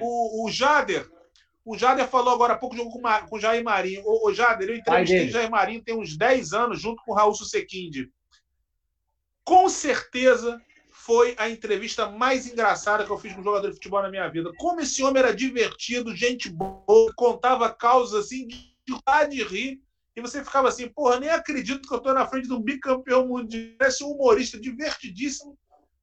o, 0.00 0.46
o 0.46 0.50
Jader. 0.50 1.06
O 1.66 1.76
Jader 1.76 2.08
falou 2.08 2.32
agora 2.32 2.54
há 2.54 2.56
pouco 2.56 2.74
jogo 2.74 2.90
com, 2.92 3.02
com 3.28 3.36
o 3.36 3.38
Jair 3.38 3.62
Marinho. 3.62 4.00
O, 4.06 4.30
o 4.30 4.32
Jader, 4.32 4.70
eu 4.70 4.76
entrevistei 4.76 5.26
o 5.26 5.30
Jair 5.30 5.50
Marinho 5.50 5.84
tem 5.84 5.94
uns 5.94 6.16
10 6.16 6.54
anos, 6.54 6.80
junto 6.80 7.02
com 7.04 7.12
o 7.12 7.14
Raul 7.14 7.34
Susequinde. 7.34 8.10
Com 9.44 9.68
certeza 9.68 10.60
foi 10.90 11.34
a 11.38 11.48
entrevista 11.48 12.08
mais 12.08 12.46
engraçada 12.46 13.04
que 13.04 13.10
eu 13.10 13.18
fiz 13.18 13.32
com 13.32 13.40
um 13.40 13.44
jogador 13.44 13.68
de 13.68 13.74
futebol 13.74 14.02
na 14.02 14.10
minha 14.10 14.28
vida. 14.28 14.52
Como 14.58 14.80
esse 14.80 15.02
homem 15.02 15.22
era 15.22 15.34
divertido, 15.34 16.14
gente 16.14 16.50
boa, 16.50 17.12
contava 17.16 17.72
causas 17.72 18.26
assim 18.26 18.46
de, 18.46 18.76
de 19.28 19.42
rir. 19.42 19.80
E 20.14 20.20
você 20.20 20.44
ficava 20.44 20.68
assim, 20.68 20.88
porra, 20.88 21.18
nem 21.18 21.30
acredito 21.30 21.88
que 21.88 21.94
eu 21.94 21.98
estou 21.98 22.12
na 22.12 22.26
frente 22.26 22.48
de 22.48 22.52
um 22.52 22.60
bicampeão 22.60 23.26
mundial. 23.26 23.74
Esse 23.80 24.04
humorista 24.04 24.60
divertidíssimo. 24.60 25.58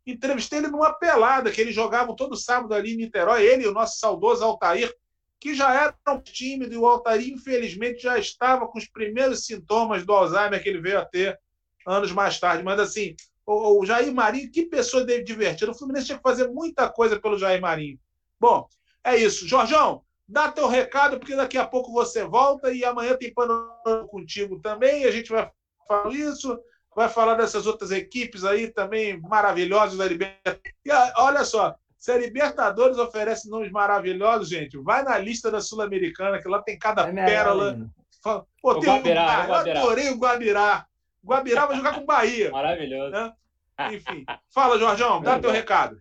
Entrevistei 0.06 0.60
ele 0.60 0.70
numa 0.70 0.94
pelada 0.94 1.52
que 1.52 1.62
eles 1.62 1.76
jogavam 1.76 2.16
todo 2.16 2.36
sábado 2.36 2.74
ali 2.74 2.94
em 2.94 2.98
Niterói. 2.98 3.46
Ele 3.46 3.64
e 3.64 3.68
o 3.68 3.74
nosso 3.74 4.00
saudoso 4.00 4.44
Altair, 4.44 4.94
que 5.40 5.54
já 5.54 5.74
era 5.74 5.96
um 6.10 6.20
tímido, 6.20 6.74
e 6.74 6.78
o 6.78 6.88
Altair, 6.88 7.30
infelizmente, 7.30 8.02
já 8.02 8.18
estava 8.18 8.68
com 8.68 8.80
os 8.80 8.88
primeiros 8.88 9.46
sintomas 9.46 10.06
do 10.06 10.14
Alzheimer 10.14 10.64
que 10.64 10.70
ele 10.70 10.82
veio 10.82 11.00
a 11.00 11.06
ter 11.06 11.38
anos 11.88 12.12
mais 12.12 12.40
tarde. 12.40 12.64
Mas 12.64 12.80
assim, 12.80 13.16
o, 13.46 13.86
Jair 13.86 14.14
Marinho, 14.14 14.52
que 14.52 14.66
pessoa 14.66 15.06
divertida. 15.06 15.72
O 15.72 15.74
Fluminense 15.74 16.08
tinha 16.08 16.18
que 16.18 16.24
fazer 16.24 16.50
muita 16.50 16.90
coisa 16.90 17.20
pelo 17.20 17.40
Jair 17.40 17.62
Marinho. 17.62 17.98
Bom, 18.40 18.68
é 19.04 19.16
isso. 19.16 19.48
Jorjão, 19.48 20.04
dá 20.28 20.52
teu 20.52 20.68
recado, 20.68 21.18
porque 21.18 21.36
daqui 21.36 21.58
a 21.58 21.66
pouco 21.66 21.92
você 21.94 22.26
volta 22.26 22.72
e 22.72 22.84
amanhã 22.84 23.16
tem 23.16 23.34
panorama 23.34 24.08
contigo 24.10 24.60
também. 24.60 25.06
A 25.06 25.12
gente 25.12 25.32
vai 25.32 25.50
falar 25.88 26.14
isso, 26.14 26.60
vai 26.94 27.08
falar 27.08 27.36
dessas 27.36 27.66
outras 27.66 27.92
equipes 27.92 28.44
aí 28.44 28.68
também 28.68 29.20
maravilhosas 29.22 29.98
da 29.98 30.06
Libertadores. 30.06 30.62
E 30.84 30.92
olha 31.18 31.46
só, 31.46 31.76
se 31.98 32.12
a 32.12 32.18
Libertadores 32.18 32.98
oferece 32.98 33.50
nomes 33.50 33.72
maravilhosos, 33.72 34.50
gente, 34.50 34.78
vai 34.78 35.04
na 35.04 35.18
lista 35.18 35.50
da 35.50 35.62
Sul-Americana, 35.62 36.42
que 36.42 36.50
lá 36.50 36.62
tem 36.62 36.78
cada 36.78 37.04
é 37.04 37.14
pérola. 37.14 37.80
Pô, 38.62 38.80
tem 38.80 38.90
Guabirá, 38.90 39.42
um... 39.42 39.46
Eu 39.46 39.54
adorei 39.54 40.10
o 40.10 40.18
Guabirá. 40.18 40.87
Guabirá 41.28 41.66
vai 41.66 41.76
jogar 41.76 41.94
com 41.94 42.06
Bahia. 42.06 42.50
Maravilhoso. 42.52 43.12
Né? 43.12 43.34
Enfim. 43.92 44.26
Fala, 44.50 44.80
Jorjão, 44.80 45.22
dá 45.22 45.38
teu 45.38 45.52
recado. 45.52 45.98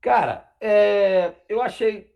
Cara, 0.00 0.48
é, 0.60 1.32
eu 1.48 1.60
achei. 1.60 2.08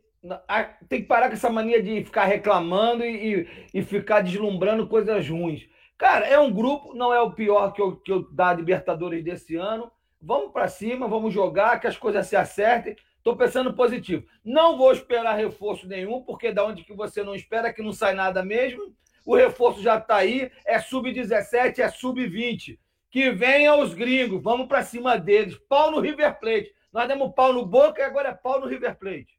Tem 0.88 1.02
que 1.02 1.08
parar 1.08 1.28
com 1.28 1.34
essa 1.34 1.50
mania 1.50 1.82
de 1.82 2.04
ficar 2.04 2.24
reclamando 2.24 3.04
e, 3.04 3.46
e, 3.74 3.82
ficar 3.82 4.22
deslumbrando 4.22 4.86
coisas 4.86 5.28
ruins. 5.28 5.68
Cara, 5.98 6.26
é 6.26 6.38
um 6.38 6.50
grupo, 6.50 6.94
não 6.94 7.12
é 7.12 7.20
o 7.20 7.32
pior 7.32 7.72
que 7.72 7.82
eu, 7.82 7.96
que 7.96 8.10
eu 8.10 8.32
da 8.32 8.54
Libertadores 8.54 9.22
desse 9.22 9.56
ano. 9.56 9.92
Vamos 10.22 10.50
para 10.50 10.68
cima, 10.68 11.06
vamos 11.06 11.34
jogar, 11.34 11.78
que 11.78 11.86
as 11.86 11.98
coisas 11.98 12.26
se 12.26 12.36
acertem. 12.36 12.96
Estou 13.18 13.36
pensando 13.36 13.74
positivo. 13.74 14.24
Não 14.42 14.78
vou 14.78 14.92
esperar 14.92 15.34
reforço 15.34 15.86
nenhum, 15.86 16.22
porque 16.22 16.52
da 16.52 16.64
onde 16.64 16.84
que 16.84 16.94
você 16.94 17.22
não 17.22 17.34
espera 17.34 17.72
que 17.72 17.82
não 17.82 17.92
sai 17.92 18.14
nada 18.14 18.42
mesmo 18.42 18.94
o 19.24 19.34
reforço 19.34 19.82
já 19.82 19.96
está 19.96 20.16
aí, 20.16 20.50
é 20.66 20.78
sub-17, 20.78 21.78
é 21.78 21.88
sub-20. 21.88 22.78
Que 23.10 23.30
venham 23.30 23.80
os 23.80 23.94
gringos, 23.94 24.42
vamos 24.42 24.66
para 24.66 24.82
cima 24.82 25.16
deles. 25.16 25.56
Pau 25.68 25.90
no 25.90 26.00
River 26.00 26.38
Plate. 26.40 26.74
Nós 26.92 27.08
demos 27.08 27.32
pau 27.34 27.52
no 27.52 27.64
Boca 27.64 28.00
e 28.02 28.04
agora 28.04 28.30
é 28.30 28.34
pau 28.34 28.60
no 28.60 28.66
River 28.66 28.98
Plate. 28.98 29.38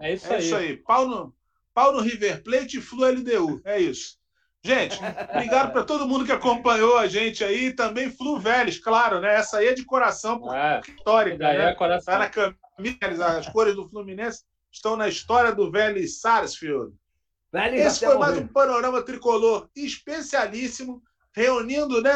É 0.00 0.14
isso 0.14 0.32
é 0.32 0.36
aí. 0.36 0.42
isso 0.42 0.56
aí. 0.56 0.76
Pau 0.76 1.06
no, 1.06 1.34
pau 1.74 1.92
no 1.92 2.00
River 2.00 2.42
Plate 2.42 2.78
e 2.78 2.80
Flu 2.80 3.06
LDU. 3.06 3.60
É 3.64 3.78
isso. 3.78 4.18
Gente, 4.62 4.98
obrigado 5.32 5.72
para 5.72 5.84
todo 5.84 6.06
mundo 6.06 6.24
que 6.24 6.32
acompanhou 6.32 6.96
a 6.98 7.06
gente 7.06 7.44
aí. 7.44 7.72
Também 7.72 8.10
Flu 8.10 8.38
Vélez, 8.38 8.78
claro, 8.78 9.20
né? 9.20 9.34
Essa 9.34 9.58
aí 9.58 9.68
é 9.68 9.74
de 9.74 9.84
coração 9.84 10.54
é, 10.54 10.80
histórica. 10.80 11.38
Né? 11.38 11.70
É 11.70 11.74
coração. 11.74 12.12
Tá 12.12 12.18
na 12.18 12.28
camisa, 12.28 13.38
as 13.38 13.48
cores 13.48 13.74
do 13.74 13.88
Fluminense 13.88 14.44
estão 14.72 14.96
na 14.96 15.08
história 15.08 15.52
do 15.54 15.70
Vélez 15.70 16.20
Sarsfield. 16.20 16.94
Esse 17.74 18.06
foi 18.06 18.16
mais 18.16 18.38
um 18.38 18.46
panorama 18.46 19.02
tricolor 19.02 19.68
especialíssimo, 19.74 21.02
reunindo, 21.32 22.00
né, 22.00 22.12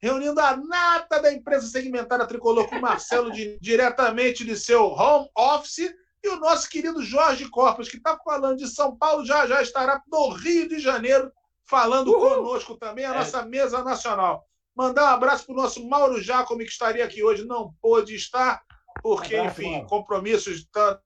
reunindo 0.00 0.40
a 0.40 0.56
nata 0.56 1.20
da 1.20 1.32
imprensa 1.32 1.66
segmentada 1.66 2.26
tricolor 2.26 2.66
com 2.66 2.76
o 2.76 2.80
Marcelo 2.80 3.30
de, 3.30 3.58
diretamente 3.60 4.44
de 4.44 4.56
seu 4.56 4.86
home 4.86 5.28
office 5.36 5.94
e 6.22 6.28
o 6.28 6.36
nosso 6.36 6.68
querido 6.68 7.02
Jorge 7.02 7.48
Corpus, 7.48 7.88
que 7.88 7.98
está 7.98 8.18
falando 8.24 8.56
de 8.56 8.68
São 8.68 8.96
Paulo, 8.96 9.24
já 9.24 9.46
já 9.46 9.60
estará 9.60 10.02
no 10.10 10.30
Rio 10.30 10.68
de 10.68 10.78
Janeiro 10.78 11.30
falando 11.66 12.08
Uhul. 12.08 12.36
conosco 12.36 12.76
também, 12.76 13.04
a 13.04 13.14
é. 13.14 13.18
nossa 13.18 13.44
mesa 13.44 13.84
nacional. 13.84 14.46
Mandar 14.74 15.04
um 15.04 15.14
abraço 15.14 15.44
para 15.46 15.52
o 15.52 15.56
nosso 15.56 15.86
Mauro 15.86 16.22
Jacome, 16.22 16.64
que 16.64 16.70
estaria 16.70 17.04
aqui 17.04 17.22
hoje, 17.22 17.44
não 17.44 17.74
pôde 17.82 18.14
estar, 18.14 18.62
porque, 19.02 19.36
abraço, 19.36 19.60
enfim, 19.60 19.76
mano. 19.76 19.86
compromissos 19.86 20.66
tanto 20.72 21.02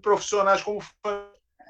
profissionais 0.00 0.62
como 0.62 0.80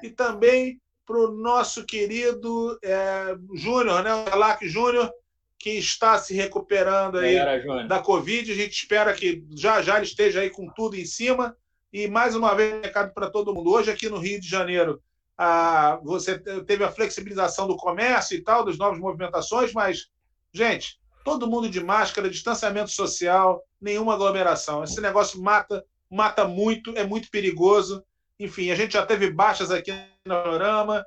e 0.01 0.09
também 0.09 0.81
para 1.05 1.17
o 1.17 1.31
nosso 1.31 1.85
querido 1.85 2.77
é, 2.83 3.35
Júnior, 3.53 4.03
né? 4.03 4.13
o 4.13 4.29
Alac 4.33 4.67
Júnior, 4.67 5.11
que 5.59 5.71
está 5.71 6.17
se 6.17 6.33
recuperando 6.33 7.17
aí 7.17 7.37
da 7.87 7.99
Covid. 7.99 8.51
A 8.51 8.55
gente 8.55 8.73
espera 8.73 9.13
que 9.13 9.45
já 9.55 9.81
já 9.81 9.97
ele 9.97 10.05
esteja 10.05 10.41
aí 10.41 10.49
com 10.49 10.67
tudo 10.69 10.95
em 10.95 11.05
cima. 11.05 11.55
E 11.93 12.07
mais 12.07 12.35
uma 12.35 12.53
vez, 12.53 12.81
recado 12.81 13.13
para 13.13 13.29
todo 13.29 13.53
mundo. 13.53 13.71
Hoje, 13.71 13.89
aqui 13.89 14.09
no 14.09 14.17
Rio 14.17 14.39
de 14.39 14.47
Janeiro, 14.47 15.01
a, 15.37 15.99
você 16.03 16.37
teve 16.63 16.83
a 16.83 16.91
flexibilização 16.91 17.67
do 17.67 17.77
comércio 17.77 18.37
e 18.37 18.41
tal, 18.41 18.65
das 18.65 18.77
novas 18.77 18.99
movimentações, 18.99 19.71
mas, 19.71 20.07
gente, 20.53 20.99
todo 21.23 21.49
mundo 21.49 21.69
de 21.69 21.81
máscara, 21.81 22.29
distanciamento 22.29 22.91
social, 22.91 23.63
nenhuma 23.79 24.13
aglomeração. 24.13 24.83
Esse 24.83 24.99
negócio 24.99 25.41
mata, 25.41 25.85
mata 26.09 26.45
muito, 26.45 26.91
é 26.97 27.03
muito 27.05 27.29
perigoso. 27.29 28.03
Enfim, 28.39 28.71
a 28.71 28.75
gente 28.75 28.93
já 28.93 29.05
teve 29.05 29.31
baixas 29.31 29.71
aqui 29.71 29.91
no 30.25 30.33
panorama, 30.33 31.05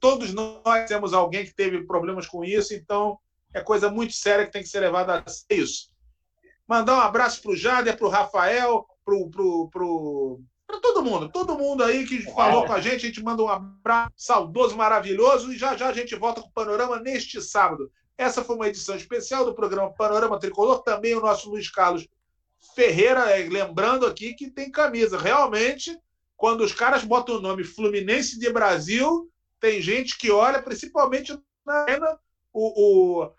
todos 0.00 0.32
nós 0.32 0.88
temos 0.88 1.14
alguém 1.14 1.44
que 1.44 1.54
teve 1.54 1.86
problemas 1.86 2.26
com 2.26 2.44
isso, 2.44 2.74
então 2.74 3.18
é 3.54 3.60
coisa 3.60 3.88
muito 3.90 4.12
séria 4.12 4.44
que 4.44 4.52
tem 4.52 4.62
que 4.62 4.68
ser 4.68 4.80
levada 4.80 5.18
a 5.18 5.54
isso. 5.54 5.90
Mandar 6.66 6.96
um 6.96 7.00
abraço 7.00 7.40
para 7.40 7.52
o 7.52 7.56
Jader, 7.56 7.96
para 7.96 8.06
o 8.06 8.10
Rafael, 8.10 8.84
para 9.04 10.80
todo 10.80 11.04
mundo, 11.04 11.28
todo 11.28 11.56
mundo 11.56 11.84
aí 11.84 12.04
que 12.04 12.22
falou 12.32 12.66
com 12.66 12.72
a 12.72 12.80
gente, 12.80 13.06
a 13.06 13.08
gente 13.08 13.22
manda 13.22 13.42
um 13.42 13.48
abraço 13.48 14.12
saudoso, 14.16 14.76
maravilhoso, 14.76 15.52
e 15.52 15.56
já 15.56 15.76
já 15.76 15.88
a 15.88 15.92
gente 15.92 16.16
volta 16.16 16.40
com 16.40 16.48
o 16.48 16.52
Panorama 16.52 16.98
neste 16.98 17.40
sábado. 17.40 17.88
Essa 18.18 18.42
foi 18.42 18.56
uma 18.56 18.66
edição 18.66 18.96
especial 18.96 19.44
do 19.44 19.54
programa 19.54 19.94
Panorama 19.94 20.40
Tricolor, 20.40 20.82
também 20.82 21.14
o 21.14 21.20
nosso 21.20 21.48
Luiz 21.48 21.70
Carlos 21.70 22.08
Ferreira, 22.74 23.30
é, 23.30 23.48
lembrando 23.48 24.06
aqui 24.06 24.34
que 24.34 24.50
tem 24.50 24.72
camisa. 24.72 25.18
Realmente, 25.18 25.96
quando 26.36 26.62
os 26.62 26.72
caras 26.72 27.02
botam 27.02 27.36
o 27.36 27.40
nome 27.40 27.64
Fluminense 27.64 28.38
de 28.38 28.52
Brasil, 28.52 29.30
tem 29.60 29.80
gente 29.80 30.18
que 30.18 30.30
olha, 30.30 30.62
principalmente 30.62 31.36
na 31.64 31.74
arena, 31.74 32.18
o, 32.52 33.22
o 33.22 33.32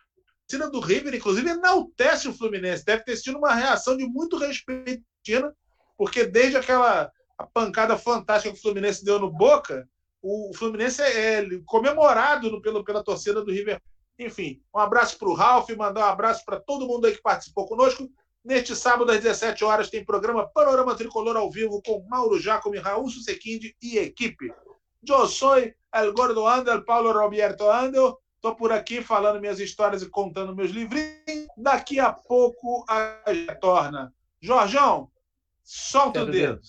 do 0.71 0.79
River, 0.79 1.13
inclusive, 1.13 1.49
enaltece 1.49 2.27
o 2.27 2.33
Fluminense. 2.33 2.85
Deve 2.85 3.03
ter 3.03 3.17
sido 3.17 3.37
uma 3.37 3.53
reação 3.53 3.97
de 3.97 4.05
muito 4.07 4.37
respeito, 4.37 5.03
porque 5.97 6.23
desde 6.23 6.57
aquela 6.57 7.11
pancada 7.53 7.97
fantástica 7.97 8.53
que 8.53 8.59
o 8.59 8.61
Fluminense 8.61 9.03
deu 9.03 9.19
no 9.19 9.29
Boca, 9.29 9.87
o 10.21 10.51
Fluminense 10.55 11.01
é, 11.01 11.39
é 11.39 11.47
comemorado 11.65 12.49
no, 12.49 12.61
pelo, 12.61 12.83
pela 12.83 13.03
torcida 13.03 13.43
do 13.43 13.51
River. 13.51 13.81
Enfim, 14.17 14.61
um 14.73 14.79
abraço 14.79 15.17
para 15.17 15.29
o 15.29 15.33
Ralf, 15.33 15.69
mandar 15.71 16.01
um 16.01 16.09
abraço 16.09 16.43
para 16.45 16.59
todo 16.59 16.87
mundo 16.87 17.05
aí 17.05 17.15
que 17.15 17.21
participou 17.21 17.67
conosco. 17.67 18.09
Neste 18.47 18.73
sábado, 18.77 19.11
às 19.11 19.19
17 19.19 19.65
horas, 19.65 19.89
tem 19.89 20.05
programa 20.05 20.47
Panorama 20.47 20.95
Tricolor 20.95 21.35
ao 21.35 21.51
vivo 21.51 21.81
com 21.85 22.01
Mauro 22.07 22.39
Jacome, 22.39 22.77
Raul 22.77 23.09
Susequinde 23.09 23.75
e 23.81 23.97
equipe. 23.97 24.53
Eu 25.05 25.27
sou 25.27 25.57
El 25.57 26.13
Gordo 26.13 26.47
Ando, 26.47 26.81
Paulo 26.85 27.11
Roberto 27.11 27.69
Ando. 27.69 28.17
Estou 28.35 28.55
por 28.55 28.71
aqui 28.71 29.01
falando 29.01 29.41
minhas 29.41 29.59
histórias 29.59 30.01
e 30.01 30.09
contando 30.09 30.55
meus 30.55 30.71
livrinhos. 30.71 31.49
Daqui 31.57 31.99
a 31.99 32.13
pouco 32.13 32.85
a 32.87 33.21
retorna. 33.27 34.13
Jorjão, 34.39 35.11
solta 35.61 36.23
o 36.23 36.25
dedo. 36.25 36.61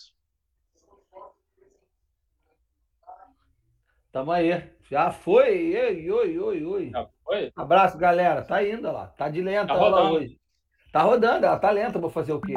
Tamo 4.11 4.33
aí. 4.33 4.69
Já 4.91 5.13
foi. 5.13 5.77
Oi, 5.77 6.11
oi, 6.11 6.39
oi, 6.41 6.65
oi. 6.65 6.91
Já 6.91 7.09
foi? 7.23 7.53
Abraço, 7.55 7.97
galera. 7.97 8.43
Tá 8.43 8.67
indo 8.67 8.91
lá. 8.91 9.07
Tá 9.07 9.29
de 9.29 9.41
lenta 9.41 9.69
tá 9.69 10.11
hoje. 10.11 10.41
Tá 10.93 11.03
rodando, 11.03 11.45
ela 11.47 11.59
tá 11.59 11.71
lenta, 11.71 11.99
vou 11.99 12.11
fazer 12.11 12.33
o 12.33 12.41
quê? 12.41 12.55